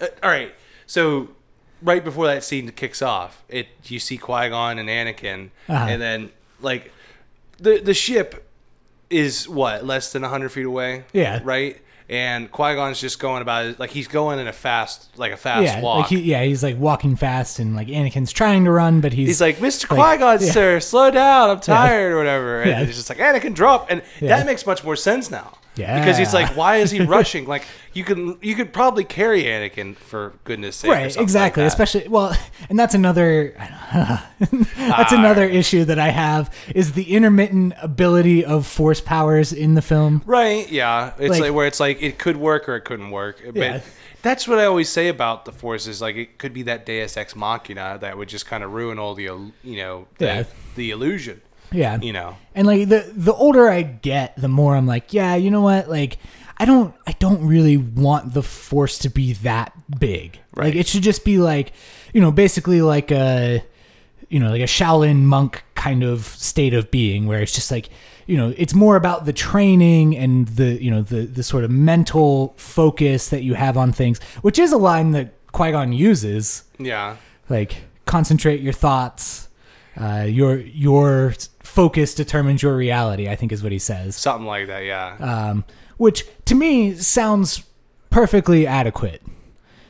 [0.00, 0.52] uh, all right,
[0.86, 1.28] so
[1.82, 5.86] right before that scene kicks off, it you see Qui Gon and Anakin, Uh-huh.
[5.88, 6.92] and then like
[7.58, 8.48] the the ship
[9.10, 11.04] is what less than hundred feet away.
[11.12, 11.40] Yeah.
[11.44, 11.80] Right.
[12.08, 15.36] And Qui Gon's just going about it like he's going in a fast, like a
[15.36, 15.98] fast yeah, walk.
[16.02, 19.26] like he, yeah, he's like walking fast, and like Anakin's trying to run, but he's
[19.26, 19.90] He's like, Mr.
[19.90, 20.52] like, Qui Gon, yeah.
[20.52, 21.50] sir, slow down.
[21.50, 22.62] I'm tired or whatever.
[22.62, 22.80] And Yeah.
[22.82, 23.90] it's just like, Anakin, drop.
[23.90, 24.36] And Yeah.
[24.36, 25.58] that makes much more sense now.
[25.76, 25.98] Yeah.
[26.00, 27.46] Because he's like, why is he rushing?
[27.46, 30.90] Like, you can you could probably carry Anakin for goodness sake.
[30.90, 32.36] right exactly like especially well
[32.68, 33.54] and that's another
[34.40, 35.18] that's Ah.
[35.18, 40.22] another issue that i have is the intermittent ability of force powers in the film
[40.26, 41.12] Right, yeah.
[41.18, 43.40] It's like, Like- where it's like it could work or it couldn't work.
[43.44, 43.80] But Yeah.
[44.22, 47.16] that's what I always say about the Force is like it could be that Deus
[47.16, 50.44] Ex Machina that would just kind of ruin all the you know the, Yeah.
[50.74, 51.40] the illusion.
[51.72, 52.36] Yeah You know.
[52.54, 55.88] and like the the older i get the more i'm like yeah you know what
[55.88, 56.18] like
[56.58, 60.66] i don't i don't really want the force to be that big Right.
[60.66, 61.72] like it should just be like
[62.14, 63.62] you know basically like a
[64.28, 67.88] you know like a shaolin monk kind of state of being where it's just like
[68.26, 71.70] you know it's more about the training and the you know the the sort of
[71.70, 77.16] mental focus that you have on things which is a line that qui-gon uses Yeah.
[77.48, 79.48] like concentrate your thoughts
[79.98, 81.32] uh, your your
[81.76, 85.16] focus determines your reality i think is what he says Something like that, yeah.
[85.20, 85.64] um,
[85.98, 87.62] which to me sounds
[88.10, 89.22] perfectly adequate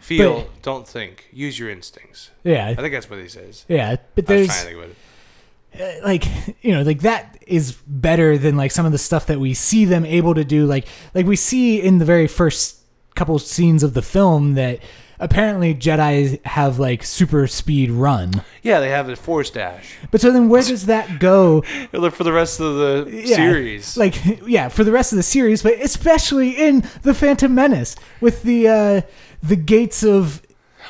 [0.00, 1.28] Feel, but- don't think.
[1.32, 2.30] Use your instincts.
[2.44, 3.64] yeah I think that's what he says.
[3.68, 6.02] yeah but I was there's trying to think of it.
[6.02, 6.24] uh, like
[6.64, 9.84] you know like that is better than like some of the stuff that we see
[9.84, 12.80] them able to do like like we see in the very first
[13.14, 14.78] couple scenes of the film that
[15.18, 19.96] apparently jedi have like super speed run Yeah, they have a force dash.
[20.10, 21.62] but so then where does that go
[21.92, 23.96] Look for the rest of the Yeah, series.
[23.96, 24.14] Like,
[24.46, 28.68] yeah, for the rest of the series, but especially in the Phantom Menace with the
[28.68, 29.00] uh,
[29.42, 30.42] the gates of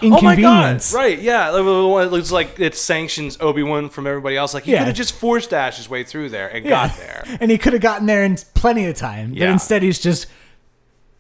[0.02, 0.82] Oh my god!
[0.92, 1.18] Right?
[1.18, 4.52] Yeah, like, the one that looks like it sanctions Obi Wan from everybody else.
[4.52, 4.78] Like he Yeah.
[4.80, 6.88] could have just force dashed his way through there and Yeah.
[6.88, 7.24] got there.
[7.40, 9.30] and he could have gotten there in plenty of time.
[9.32, 10.26] But instead, he's just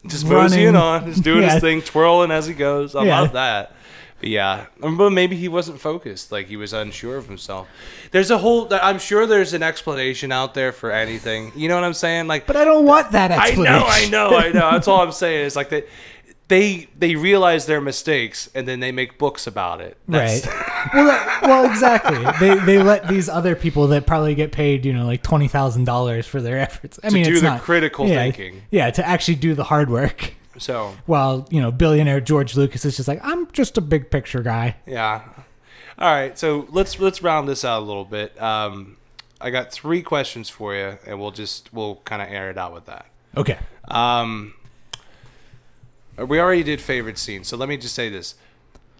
[0.08, 0.74] Just Running.
[0.76, 1.52] on, just doing Yeah.
[1.54, 2.94] his thing, twirling as he goes.
[2.94, 3.20] I Yeah.
[3.20, 3.72] love that.
[4.18, 6.32] But yeah, Um, but maybe he wasn't focused.
[6.32, 7.66] Like he was unsure of himself.
[8.12, 8.66] There's a whole.
[8.72, 11.52] I'm sure there's an explanation out there for anything.
[11.54, 12.26] You know what I'm saying?
[12.26, 14.70] Like But I don't want that I know, I know, I know.
[14.72, 15.44] That's all I'm saying.
[15.44, 15.84] is like they
[16.48, 19.96] they they realize their mistakes and then they make books about it.
[20.08, 20.54] That's- Right.
[20.94, 22.24] well, that, well, exactly.
[22.40, 25.84] They they let these other people that probably get paid, you know, like twenty thousand
[25.84, 27.00] dollars for their efforts.
[27.02, 28.62] I mean, do the not- critical yeah, thinking.
[28.70, 30.34] Yeah, to actually do the hard work.
[30.58, 34.42] So While you know, billionaire George Lucas is just like, I'm just a big picture
[34.42, 34.76] guy.
[34.86, 35.22] yeah.
[35.98, 36.38] All right.
[36.38, 38.40] So let's let's round this out a little bit.
[38.40, 38.98] Um,
[39.40, 42.72] I got three questions for you, and we'll just we'll kind of air it out
[42.72, 43.06] with that.
[43.36, 43.58] Okay.
[43.88, 44.54] Um,
[46.18, 48.34] we already did favorite scene, so let me just say this: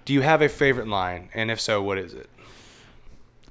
[0.05, 2.29] Do you have a favorite line, and if so, what is it?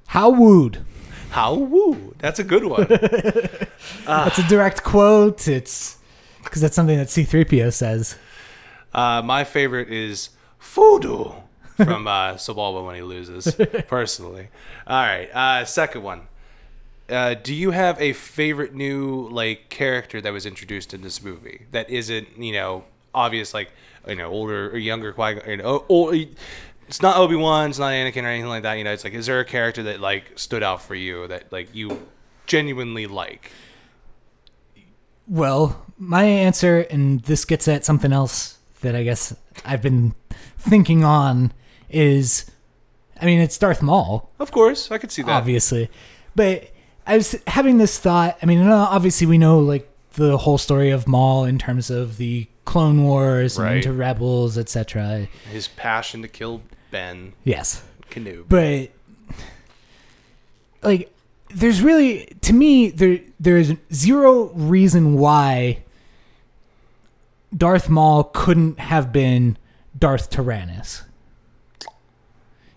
[0.08, 0.84] How wooed.
[1.30, 2.14] How woo?
[2.18, 2.86] That's a good one.
[4.06, 5.48] That's a direct quote.
[5.48, 5.98] It's
[6.44, 8.16] because that's something that C3PO says.
[8.94, 11.42] Uh, my favorite is Fudu
[11.76, 13.54] from uh, Sebulba when he loses,
[13.88, 14.48] personally.
[14.86, 16.28] All right, uh, second one.
[17.08, 21.66] Uh, do you have a favorite new like character that was introduced in this movie
[21.70, 22.84] that isn't you know
[23.16, 23.72] obvious like
[24.06, 26.14] you know older or younger Qui you know or,
[26.88, 28.74] it's not Obi Wan, it's not Anakin or anything like that.
[28.74, 31.50] You know, it's like is there a character that like stood out for you that
[31.50, 32.06] like you
[32.46, 33.50] genuinely like?
[35.26, 40.14] Well, my answer, and this gets at something else that I guess I've been
[40.58, 41.52] thinking on,
[41.90, 42.48] is
[43.20, 45.30] I mean, it's Darth Maul, Of course, I could see that.
[45.32, 45.90] obviously.
[46.36, 46.70] But
[47.06, 48.38] I was having this thought.
[48.42, 52.16] I mean, uh, obviously, we know like the whole story of Maul in terms of
[52.16, 53.76] the Clone Wars and Right.
[53.76, 55.28] into Rebels, etc.
[55.50, 57.82] His passion to kill Ben Yes.
[58.10, 58.44] Kenobi.
[58.48, 58.90] But
[60.82, 61.12] like
[61.54, 65.82] there's really to me there there is zero reason why
[67.56, 69.56] Darth Maul couldn't have been
[69.98, 71.02] Darth Tyrannus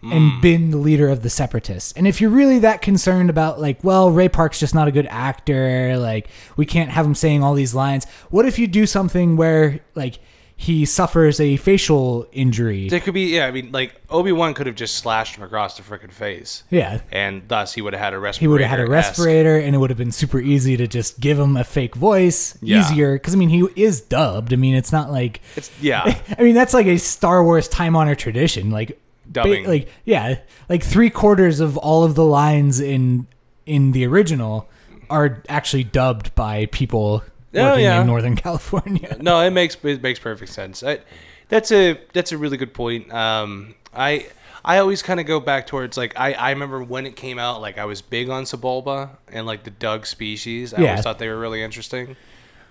[0.02, 0.42] and mm.
[0.42, 1.92] been the leader of the separatists.
[1.94, 5.08] And if you're really that concerned about like, well, Ray Park's just not a good
[5.08, 8.06] actor, like we can't have him saying all these lines.
[8.30, 10.20] What if you do something where like
[10.56, 12.88] he suffers a facial injury?
[12.88, 13.46] It could be, yeah.
[13.46, 17.00] I mean, like Obi Wan could have just slashed him across the freaking face, Yeah.
[17.14, 18.42] and thus he would have had a respirator.
[18.44, 21.20] He would have had a respirator and it would have been super easy to just
[21.22, 22.82] give him a fake voice Yeah.
[22.82, 24.52] easier because I mean he is dubbed.
[24.52, 26.20] I mean it's not like It's yeah.
[26.38, 28.70] I mean that's like a Star Wars time honor tradition.
[28.70, 33.28] Like ba- like yeah, like three quarters of all of the lines in
[33.66, 34.68] in the original
[35.10, 37.24] are actually dubbed by people
[37.56, 38.02] Oh, working yeah.
[38.02, 39.18] in Northern California.
[39.20, 40.84] no, it makes it makes perfect sense.
[40.84, 41.00] I,
[41.48, 43.12] that's a that's a really good point.
[43.12, 44.28] Um, I
[44.64, 47.60] I always kind of go back towards like I, I remember when it came out,
[47.62, 50.74] like I was big on Sebulba and like the Dug species.
[50.76, 50.90] I Yeah.
[50.90, 52.16] always thought they were really interesting.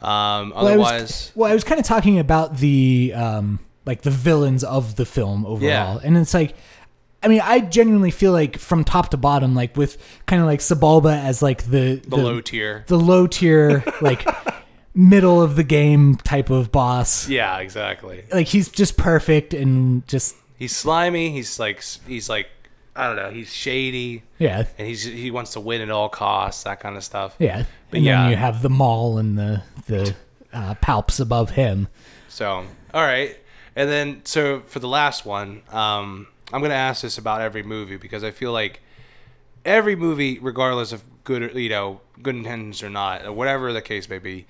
[0.01, 3.59] Um, Well, I was, otherwise, well, I was kind of talking about the um,
[3.89, 5.99] like the villains of the film overall, Yeah.
[6.05, 6.55] and it's like,
[7.23, 10.61] I mean, I genuinely feel like from top to bottom, like with kind of like
[10.61, 12.85] Sebulba as like the the, low tier.
[12.87, 14.25] the low tier, like
[14.95, 17.29] middle of the game type of boss.
[17.29, 18.25] Yeah, exactly.
[18.33, 21.31] Like he's just perfect and just He's slimy.
[21.31, 22.49] He's like he's like
[22.95, 23.31] I don't know.
[23.31, 26.65] He's shady, yeah, and he's he wants to win at all costs.
[26.65, 27.37] That kind of stuff.
[27.39, 27.65] yeah.
[27.91, 28.23] But and yeah.
[28.23, 30.15] then you have the Maul and the the
[30.53, 31.89] uh, palps above him.
[32.29, 33.37] So, all right.
[33.79, 37.63] And then, so for the last one, um, I'm going to ask this about every
[37.63, 38.81] movie because I feel like
[39.65, 44.09] every movie, regardless of good, you know, good intentions or not, or whatever the case
[44.09, 44.47] may be,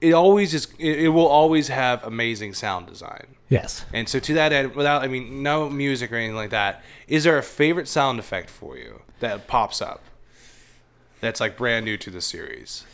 [0.00, 3.36] it always is, it, it will always have amazing sound design.
[3.48, 3.84] Yes.
[3.92, 7.22] And so, to that end, without, I mean, no music or anything like that, is
[7.22, 10.02] there a favorite sound effect for you that pops up
[11.20, 12.84] that's like brand new to the series?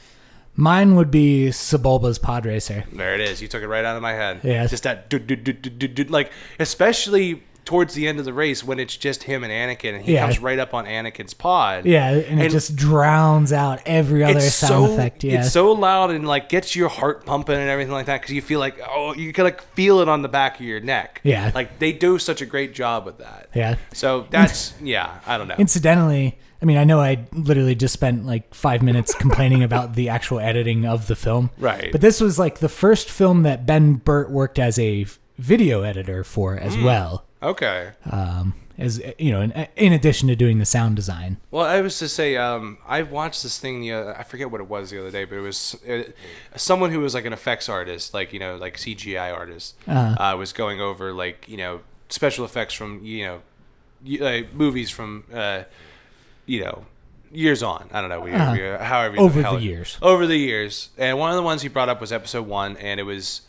[0.58, 2.82] Mine would be Sebulba's Pod Racer.
[2.92, 3.40] There it is.
[3.40, 4.40] You took it right out of my head.
[4.42, 4.66] Yeah.
[4.66, 8.32] Just that, do, do, do, do, do, do, like, especially towards the end of the
[8.32, 10.24] race when it's just him and Anakin, and he Yeah.
[10.24, 11.84] comes right up on Anakin's pod.
[11.86, 15.22] Yeah, and, it just drowns out every other sound so effect.
[15.22, 15.40] Yeah.
[15.40, 18.40] it's so loud and like gets your heart pumping and everything like that because you
[18.42, 21.20] feel like oh you can like feel it on the back of your neck.
[21.22, 21.52] Yeah.
[21.54, 23.50] like they do such a great job with that.
[23.54, 23.76] yeah.
[23.92, 25.56] So that's yeah, I don't know.
[25.58, 30.08] Incidentally, I mean, I know I literally just spent like five minutes complaining about the
[30.08, 31.50] actual editing of the film.
[31.58, 31.92] Right.
[31.92, 35.06] But this was like the first film that Ben Burtt worked as a
[35.36, 36.84] video editor for as Hmm.
[36.84, 37.24] well.
[37.42, 37.90] Okay.
[38.10, 41.36] Um, as you know, in, in addition to doing the sound design.
[41.52, 44.60] Well, I was to say, um, I watched this thing the other, I forget what
[44.60, 46.02] it was the other day, but it was uh,
[46.56, 50.20] someone who was like an effects artist, like you know, like CGI artist, Uh-huh.
[50.22, 53.24] uh, was going over like you know special effects from you
[54.06, 55.62] know uh, movies from uh,
[56.48, 56.84] you know
[57.30, 57.88] years on.
[57.92, 58.52] I don't know, we, Uh-huh.
[58.54, 59.98] we, however you- Over the years.
[60.00, 60.88] over the years.
[60.96, 63.42] And one of the ones he brought up was episode one, and it was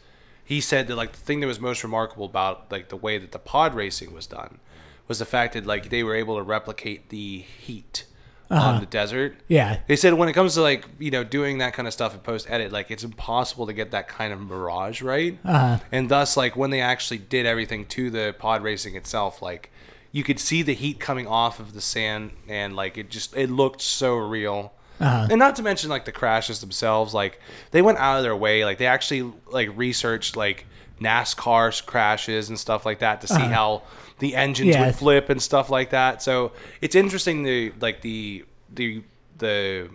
[0.44, 3.32] he said that like the thing that was most remarkable about like the way that
[3.32, 4.60] the pod racing was done
[5.08, 8.06] was the fact that like they were able to replicate the heat
[8.52, 9.36] on the desert.
[9.48, 9.78] Yeah.
[9.88, 12.20] They said when it comes to like you know doing that kind of stuff in
[12.22, 15.78] post edit, like it's impossible to get that kind of mirage right, Uh-huh.
[15.92, 19.72] and thus like when they actually did everything to the pod racing itself, like
[20.12, 23.50] you could see the heat coming off of the sand, and like it just it
[23.50, 24.74] looked so real.
[25.00, 25.28] Uh-huh.
[25.30, 27.40] And not to mention like the crashes themselves, like
[27.72, 30.66] they went out of their way, like they actually like researched like
[31.00, 33.84] NASCAR crashes and stuff like that to see how
[34.20, 34.82] the engines Uh-huh.
[34.84, 34.88] Yeah.
[34.90, 36.22] would flip and stuff like that.
[36.22, 36.52] So
[36.82, 38.44] it's interesting the like the
[38.74, 39.04] the
[39.38, 39.90] the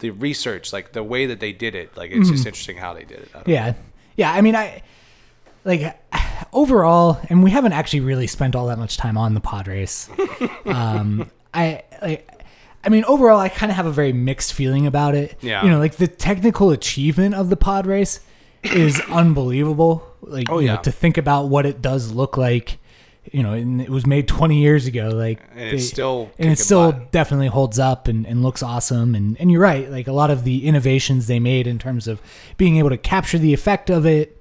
[0.00, 1.96] the research, like the way that they did it.
[1.96, 3.32] Like it's just interesting how they did it.
[3.32, 3.50] Mm-hmm.
[3.50, 3.74] Yeah.
[4.16, 4.32] Yeah.
[4.32, 4.82] I mean, I
[5.64, 5.96] like
[6.52, 10.08] overall, and we haven't actually really spent all that much time on the pod race.
[10.66, 12.26] um, I like.
[12.82, 15.36] I mean, overall, I kind of have a very mixed feeling about it.
[15.42, 15.62] Yeah.
[15.62, 18.20] You know, like the technical achievement of the pod race
[18.62, 20.02] is unbelievable.
[20.22, 22.78] Like, Oh, you know, to think about what it does look like.
[23.32, 25.10] You know, and it was made 20 years ago.
[25.10, 27.12] Like, And it's still and it still butt.
[27.12, 29.14] definitely holds up and, and looks awesome.
[29.14, 29.90] And, and you're right.
[29.90, 32.22] Like a lot of the innovations they made in terms of
[32.56, 34.39] being able to capture the effect of it.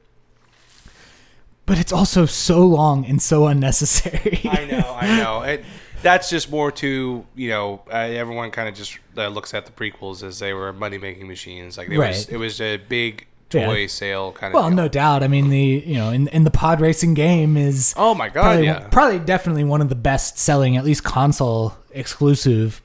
[1.70, 4.41] But it's also so long and so unnecessary.
[4.49, 5.41] I know, I know.
[5.53, 5.63] It,
[6.01, 7.82] that's just more to you know.
[7.91, 11.28] Uh, everyone kind of just uh, looks at the prequels as they were money making
[11.28, 11.78] machines.
[11.78, 13.65] Like it was, it was a big Yeah.
[13.67, 14.59] toy sale kind of.
[14.61, 15.24] well, no doubt.
[15.24, 18.41] I mean, the you know, in, in the pod racing game is Oh my god,
[18.43, 22.82] probably yeah, probably definitely one of the best selling, at least console exclusive.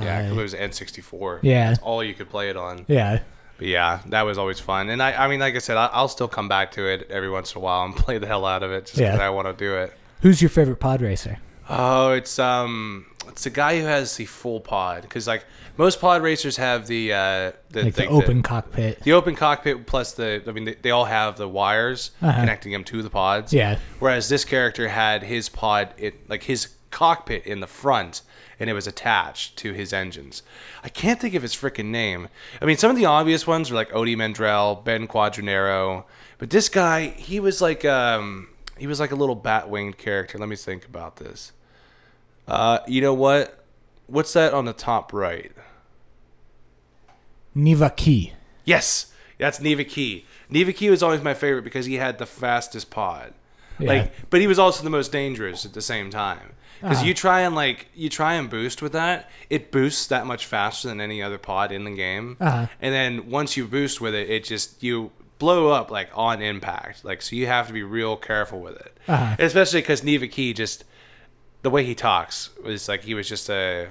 [0.00, 1.40] Yeah, uh, it was N sixty four.
[1.42, 1.68] yeah.
[1.70, 2.84] that's all you could play it on.
[2.88, 3.20] Yeah.
[3.58, 4.90] But yeah, that was always fun.
[4.90, 7.30] And I, I mean, like I said, I, I'll still come back to it every
[7.30, 9.26] once in a while and play the hell out of it just because Yeah.
[9.26, 9.92] I want to do it.
[10.22, 11.38] Who's your favorite pod racer?
[11.68, 15.44] Oh, it's um, it's the guy who has the full pod because like
[15.76, 17.16] most pod racers have the uh,
[17.70, 19.00] the, like the thing open that- cockpit.
[19.02, 22.38] the open cockpit plus the I mean they, they all have the wires Uh-huh.
[22.40, 23.52] connecting them to the pods.
[23.52, 23.78] Yeah.
[23.98, 28.22] Whereas this character had his pod it like his cockpit in the front
[28.58, 30.42] and it was attached to his engines.
[30.82, 32.28] I can't think of his freaking name.
[32.60, 36.04] I mean some of the obvious ones are like Ody Mandrell, Ben Quadinaros,
[36.38, 38.48] but this guy he was like um
[38.78, 40.38] he was like a little bat winged character.
[40.38, 41.52] Let me think about this.
[42.46, 43.64] Uh you know what?
[44.06, 45.52] What's that on the top right?
[47.54, 48.34] Neva Kee.
[48.64, 50.26] Yes, that's Neva Kee.
[50.50, 53.32] Neva Kee was always my favorite because he had the fastest pod.
[53.78, 53.88] Yeah.
[53.88, 56.52] Like, but he was also the most dangerous at the same time.
[56.80, 57.06] Because Uh-huh.
[57.06, 60.88] you try and like you try and boost with that, it boosts that much faster
[60.88, 62.36] than any other pod in the game.
[62.40, 62.66] Uh-huh.
[62.80, 67.04] And then once you boost with it, it just you blow up like on impact.
[67.04, 68.96] Like so, you have to be real careful with it.
[69.08, 69.36] Uh-huh.
[69.38, 70.84] Especially because Neva Kee just
[71.62, 73.88] the way he talks was like he was just a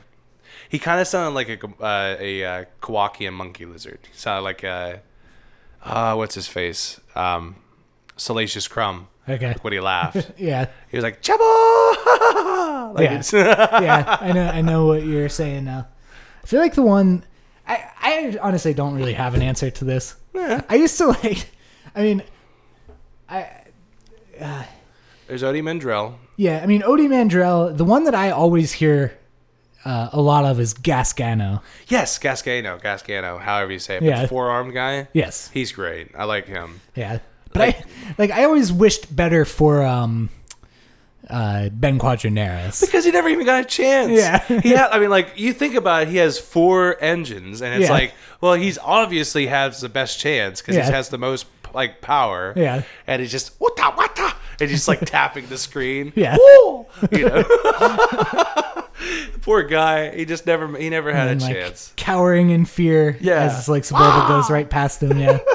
[0.69, 3.99] he kind of sounded like a uh, a uh, Kowakian monkey lizard.
[4.11, 5.01] He sounded like a
[5.83, 6.99] uh, what's his face?
[7.15, 7.55] Um,
[8.17, 9.07] Salacious Crumb.
[9.27, 9.55] Okay.
[9.61, 10.67] When he laughed, Yeah.
[10.89, 11.95] he was like Chabo.
[12.96, 13.22] Like Yeah.
[13.82, 14.48] yeah, I know.
[14.48, 15.88] I know what you're saying now.
[16.43, 17.24] I feel like the one.
[17.68, 20.16] I I honestly don't really have an answer to this.
[20.36, 21.50] I used to like.
[21.96, 22.24] I mean,
[23.30, 23.48] I
[25.28, 26.16] There's Ody Mandrell.
[26.38, 26.62] yeah.
[26.62, 27.76] I mean, Ody Mandrell.
[27.76, 29.18] The one that I always hear
[29.84, 31.62] uh, a lot of is Gasgano.
[31.88, 34.00] Yes, Gasgano, Gasgano, however you say it.
[34.02, 34.22] But Yeah.
[34.24, 35.08] the four-armed guy.
[35.14, 35.50] Yes.
[35.54, 36.10] He's great.
[36.18, 36.82] I like him.
[36.96, 37.20] Yeah.
[37.54, 37.84] But I
[38.18, 38.32] like.
[38.32, 40.30] I always wished better for um,
[41.30, 42.82] uh, Ben Quadinaros.
[42.82, 44.11] Because he never even got a chance.
[44.11, 44.39] Yeah.
[44.61, 47.89] he had, I mean, like, you think about it, he has four engines, and it's
[47.89, 47.93] Yeah.
[47.93, 50.86] like, well, he's obviously has the best chance because Yeah.
[50.86, 52.53] he has the most, like, power.
[52.55, 52.84] Yeah.
[53.07, 56.13] And he's just, wata, wata, and he's like tapping the screen.
[56.15, 56.38] Yeah.
[56.38, 56.86] Woo!
[57.11, 57.43] You know?
[59.41, 60.15] Poor guy.
[60.15, 61.93] He just never, he never had and a like chance.
[61.97, 63.43] cowering in fear Yeah.
[63.43, 65.19] as like Sebulba goes right past him.
[65.19, 65.39] Yeah.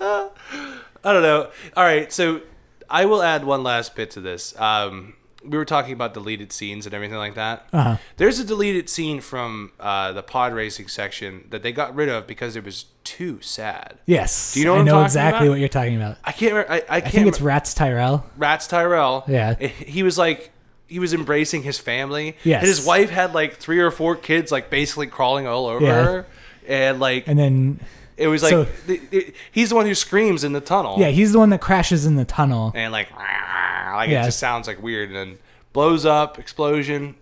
[0.00, 1.48] I don't know.
[1.76, 2.40] All right, so
[2.90, 4.58] I will add one last bit to this.
[4.60, 5.14] Um,
[5.44, 7.66] we were talking about deleted scenes and everything like that.
[7.72, 7.96] Uh-huh.
[8.16, 12.26] There's a deleted scene from uh, the pod racing section that they got rid of
[12.26, 13.98] because it was too sad.
[14.04, 14.54] Yes.
[14.54, 15.52] Do you know I know exactly about?
[15.52, 16.18] what you're talking about.
[16.24, 16.52] I can't.
[16.54, 17.12] Remember, I, I I can't.
[17.14, 18.24] think it's Ratts Tyerell.
[18.36, 19.26] Ratts Tyerell.
[19.28, 19.54] Yeah.
[19.54, 20.50] He was like.
[20.90, 22.34] He was embracing his family.
[22.44, 22.60] Yes.
[22.62, 26.02] And his wife had like three or four kids, like basically crawling all over Yeah.
[26.02, 26.26] her.
[26.66, 27.80] And like And then,
[28.18, 30.96] it was like so- th- th- he's the one who screams in the tunnel.
[30.98, 32.72] yeah, he's the one that crashes in the tunnel.
[32.74, 34.22] and like ah, like Yeah.
[34.22, 35.38] it just sounds like weird and then
[35.72, 37.14] blows up explosion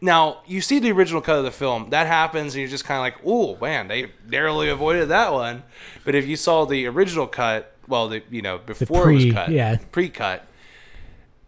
[0.00, 2.98] now you see the original cut of the film that happens and you're just kind
[2.98, 5.62] of like oh man they narrowly avoided that one
[6.04, 9.34] but if you saw the original cut well the you know before it pre- was
[9.34, 9.76] cut yeah.
[9.92, 10.44] pre-cut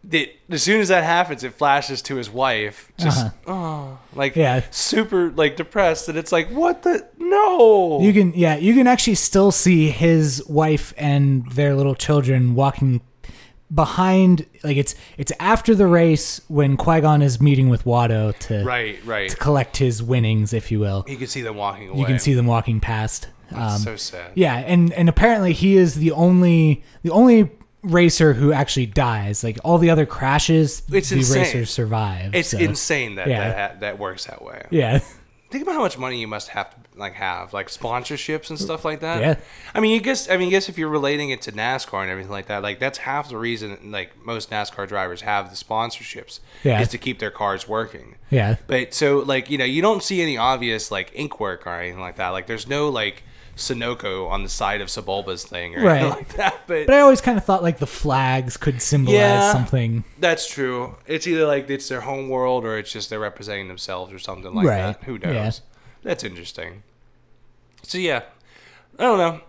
[0.05, 4.62] that as soon as that happens it flashes to his wife just oh like Yeah.
[4.70, 9.14] super like depressed and it's like what the no You can, yeah, you can actually
[9.16, 13.03] still see his wife and their little children walking
[13.72, 14.46] behind.
[14.64, 18.98] Like it's it's after the race when Qui Gon is meeting with Watto to right
[19.05, 21.05] right to collect his winnings, if you will.
[21.09, 23.28] you can see them walking away You can see them walking past.
[23.53, 27.51] Um, so sad Yeah, and and apparently he is the only the only
[27.83, 29.43] racer who actually dies.
[29.43, 31.43] Like all the other crashes, It's the insane.
[31.43, 32.35] racers survive.
[32.35, 33.49] it's so, insane that yeah.
[33.53, 35.01] that, that works that way Yeah,
[35.51, 38.85] Think about how much money you must have to like have like sponsorships and stuff
[38.85, 39.20] like that.
[39.20, 39.35] Yeah.
[39.74, 40.31] I mean, you guess.
[40.31, 42.78] I mean, I guess if you're relating it to NASCAR and everything like that, like
[42.78, 43.91] that's half the reason.
[43.91, 46.39] Like most NASCAR drivers have the sponsorships.
[46.62, 46.81] Yeah.
[46.81, 48.14] Is to keep their cars working.
[48.31, 51.74] yeah, But so like you know you don't see any obvious like ink work or
[51.81, 52.28] anything like that.
[52.28, 53.24] Like there's no like
[53.61, 56.17] Sunoco on the side of Sebulba's thing or anything Right.
[56.19, 56.61] like that.
[56.67, 59.53] But, but I always kind of thought like the flags could symbolize Yeah.
[59.53, 60.05] something.
[60.19, 60.97] that's true.
[61.07, 64.53] It's either like it's their home world or it's just they're representing themselves or something
[64.55, 64.79] like Right.
[64.99, 65.05] that.
[65.05, 65.35] Who knows?
[65.35, 65.51] Yeah.
[66.03, 66.83] That's interesting.
[67.83, 68.23] So yeah,
[68.99, 69.41] I don't know.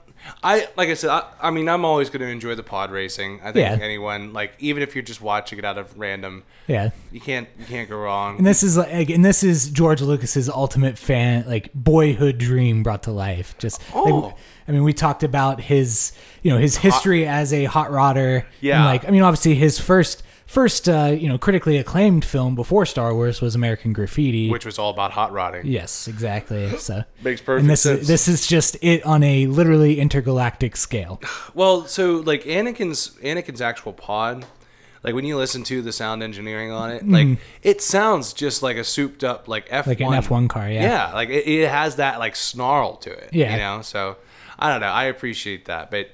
[0.44, 1.10] I like I said.
[1.10, 3.40] I, I mean, I'm always going to enjoy the pod racing.
[3.42, 3.84] I think Yeah.
[3.84, 6.92] anyone like even if you're just watching it out of random, Yeah.
[7.12, 8.38] you can't you can't go wrong.
[8.38, 13.04] And this is like, and this is George Lucas's ultimate fan, like boyhood dream brought
[13.04, 13.56] to life.
[13.58, 14.34] Just, like, Oh.
[14.68, 16.14] I mean, we talked about his,
[16.44, 18.46] you know, his history as a hot rodder.
[18.62, 18.78] Yeah.
[18.78, 22.86] And like, I mean, obviously his first, first, uh, you know, critically acclaimed film before
[22.86, 24.50] Star Wars was American Graffiti.
[24.50, 25.66] which was all about hot rodding.
[25.66, 26.70] yes, exactly.
[26.78, 28.02] So Makes perfect and this sense.
[28.02, 31.22] is this is just it on a literally intergalactic scale.
[31.54, 34.46] Well, so like Anakin's Anakin's actual pod,
[35.04, 38.78] like when you listen to the sound engineering on it, like it sounds just like
[38.78, 39.88] a souped up like F Mm.
[39.88, 40.82] Like an F1 car, yeah.
[40.84, 43.30] Yeah, like it, it has that like snarl to it.
[43.34, 43.52] Yeah.
[43.54, 43.82] you know.
[43.82, 44.18] So
[44.60, 44.88] I don't know.
[44.92, 46.10] I appreciate that, but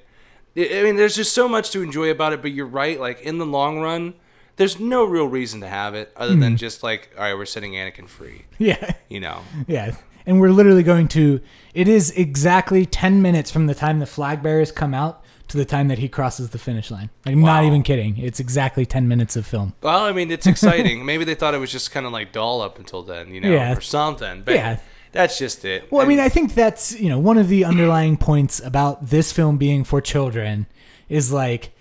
[0.55, 2.41] I mean, there's just so much to enjoy about it.
[2.41, 2.99] But you're right.
[2.99, 4.13] Like in the long run,
[4.57, 6.39] there's no real reason to have it other Hmm.
[6.41, 8.43] than just like, all right, we're setting Anakin free.
[8.57, 8.93] Yeah.
[9.09, 9.95] You know, Yeah.
[10.25, 11.39] And we're literally going to
[11.73, 15.63] it is exactly 10 minutes from the time the flag bearers come out to the
[15.63, 17.09] time that he crosses the finish line.
[17.25, 18.17] Like I'm not even kidding.
[18.17, 19.73] It's exactly 10 minutes of film.
[19.81, 21.05] well, I mean, it's exciting.
[21.05, 23.49] Maybe they thought it was just kind of like dull up until then, you know,
[23.51, 23.77] Yeah.
[23.77, 24.41] or something.
[24.43, 24.77] But Yeah.
[25.13, 25.89] that's just it.
[25.91, 29.31] Well, I mean, I think that's, you know, one of the underlying points about this
[29.31, 30.65] film being for children
[31.07, 31.71] is like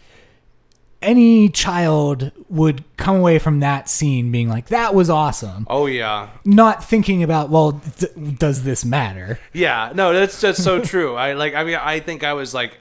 [1.02, 6.30] any child would come away from that scene being like that was awesome, oh yeah,
[6.44, 9.38] not thinking about, well, th- does this matter?
[9.52, 11.14] Yeah, no, that's just so true.
[11.14, 11.54] I like.
[11.54, 12.80] I mean, I think I was like,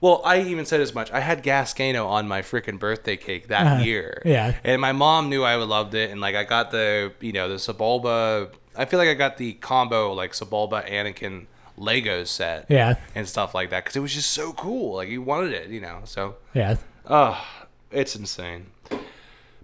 [0.00, 1.10] well, I even said as much.
[1.12, 3.82] I had Gasgano on my freaking birthday cake that Uh-huh.
[3.84, 4.20] year.
[4.24, 4.54] Yeah.
[4.64, 7.48] and my mom knew I would loved it, and like I got the you know
[7.48, 8.50] the Sebulba.
[8.76, 11.46] I feel like I got the combo like Sebulba Anakin
[11.76, 12.66] Lego set.
[12.68, 12.94] Yeah.
[13.14, 14.96] and stuff like that because it was just so cool.
[14.96, 16.00] Like you wanted it, you know.
[16.04, 16.76] So Yeah.
[17.08, 17.42] Oh,
[17.90, 18.66] it's insane.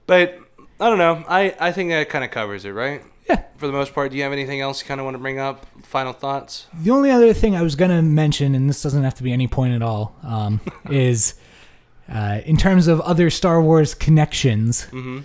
[0.06, 0.38] But
[0.80, 1.24] I don't know.
[1.28, 3.02] I, I think that kind of covers it, right?
[3.28, 3.42] Yeah.
[3.58, 5.38] For the most part, do you have anything else you kind of want to bring
[5.38, 5.66] up?
[5.84, 6.66] Final thoughts?
[6.74, 9.32] The only other thing I was going to mention, and this doesn't have to be
[9.32, 10.60] any point at all, um,
[10.90, 11.34] is
[12.08, 15.18] uh, in terms of other Star Wars connections, Mm-hmm.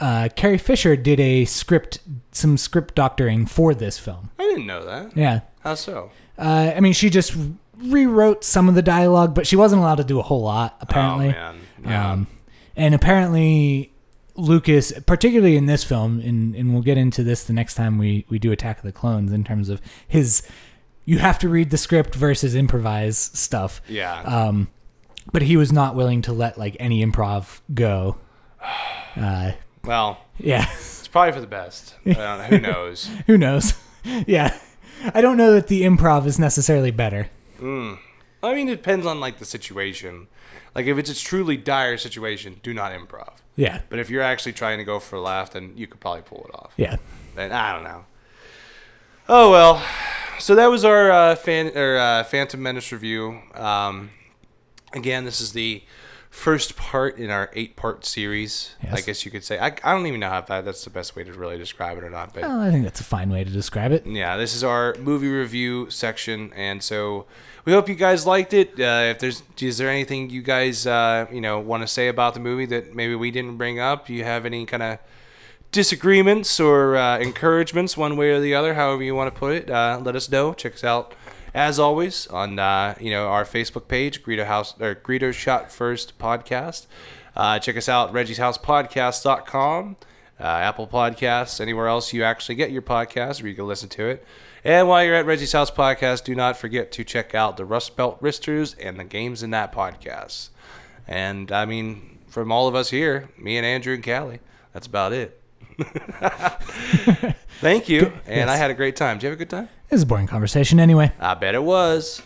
[0.00, 1.98] uh, Carrie Fisher did a script,
[2.32, 4.30] some script doctoring for this film.
[4.38, 5.14] I didn't know that.
[5.16, 5.40] Yeah.
[5.60, 6.10] How so?
[6.38, 7.36] Uh, I mean, she just
[7.82, 11.28] rewrote some of the dialogue, but she wasn't allowed to do a whole lot, apparently.
[11.28, 11.60] Oh man.
[11.84, 12.12] Yeah.
[12.12, 12.26] Um,
[12.76, 13.92] and apparently,
[14.36, 18.24] Lucas, particularly in this film, and, and we'll get into this the next time we,
[18.28, 20.46] we do Attack of the Clones in terms of his,
[21.04, 23.80] you have to read the script versus improvise stuff.
[23.88, 24.20] yeah.
[24.22, 24.68] Um,
[25.30, 28.16] but he was not willing to let like any improv go.
[29.16, 29.50] Uh,
[29.82, 31.96] well, yeah, it's probably for the best.
[32.04, 32.12] Know.
[32.50, 33.10] Who knows?
[33.26, 33.74] who knows?
[34.28, 34.56] yeah,
[35.12, 37.28] I don't know that the improv is necessarily better.
[37.58, 37.98] Mm.
[38.42, 40.28] I mean, it depends on like the situation.
[40.74, 43.32] Like if it's a truly dire situation, do not improv.
[43.56, 46.22] Yeah, But if you're actually trying to go for a laugh, then you could probably
[46.22, 46.72] pull it off.
[46.76, 46.94] yeah,
[47.36, 48.04] And I don't know.
[49.28, 49.82] Oh well.
[50.38, 53.40] So that was our uh, fan or uh, Phantom Menace review.
[53.54, 54.10] Um,
[54.92, 55.82] again, this is the
[56.38, 58.76] first part in our eight-part series.
[58.92, 59.58] I guess you could say.
[59.58, 62.04] I, I don't even know how that, that's the best way to really describe it
[62.04, 62.32] or not.
[62.32, 64.06] But well, I think that's a fine way to describe it.
[64.06, 67.26] yeah, this is our movie review section, and so
[67.64, 68.78] we hope you guys liked it.
[68.78, 72.34] Uh, if there's, is there anything you guys, uh, you know, want to say about
[72.34, 74.08] the movie that maybe we didn't bring up?
[74.08, 74.98] You have any kind of
[75.72, 79.70] disagreements or uh, encouragements, one way or the other, however you want to put it?
[79.70, 80.54] Uh, let us know.
[80.54, 81.14] Check us out
[81.54, 86.18] as always on uh, you know our Facebook page, Greedo House or Greedo Shot First
[86.18, 86.86] Podcast.
[87.36, 89.96] Uh, check us out, Reggie's House Podcast.com,
[90.40, 94.06] uh, Apple Podcasts, anywhere else you actually get your podcast where you can listen to
[94.06, 94.24] it.
[94.64, 97.96] And while you're at Reggie's House Podcast, do not forget to check out the Rust
[97.96, 100.48] Belt Risters and the games in that podcast.
[101.06, 104.40] And I mean, from all of us here, me and Andrew and Callie,
[104.72, 105.40] that's about it.
[107.60, 108.12] Thank you.
[108.26, 109.18] And I had a great time.
[109.18, 109.68] Did you have a good time?
[109.90, 111.12] It was a boring conversation anyway.
[111.18, 112.20] I bet it was.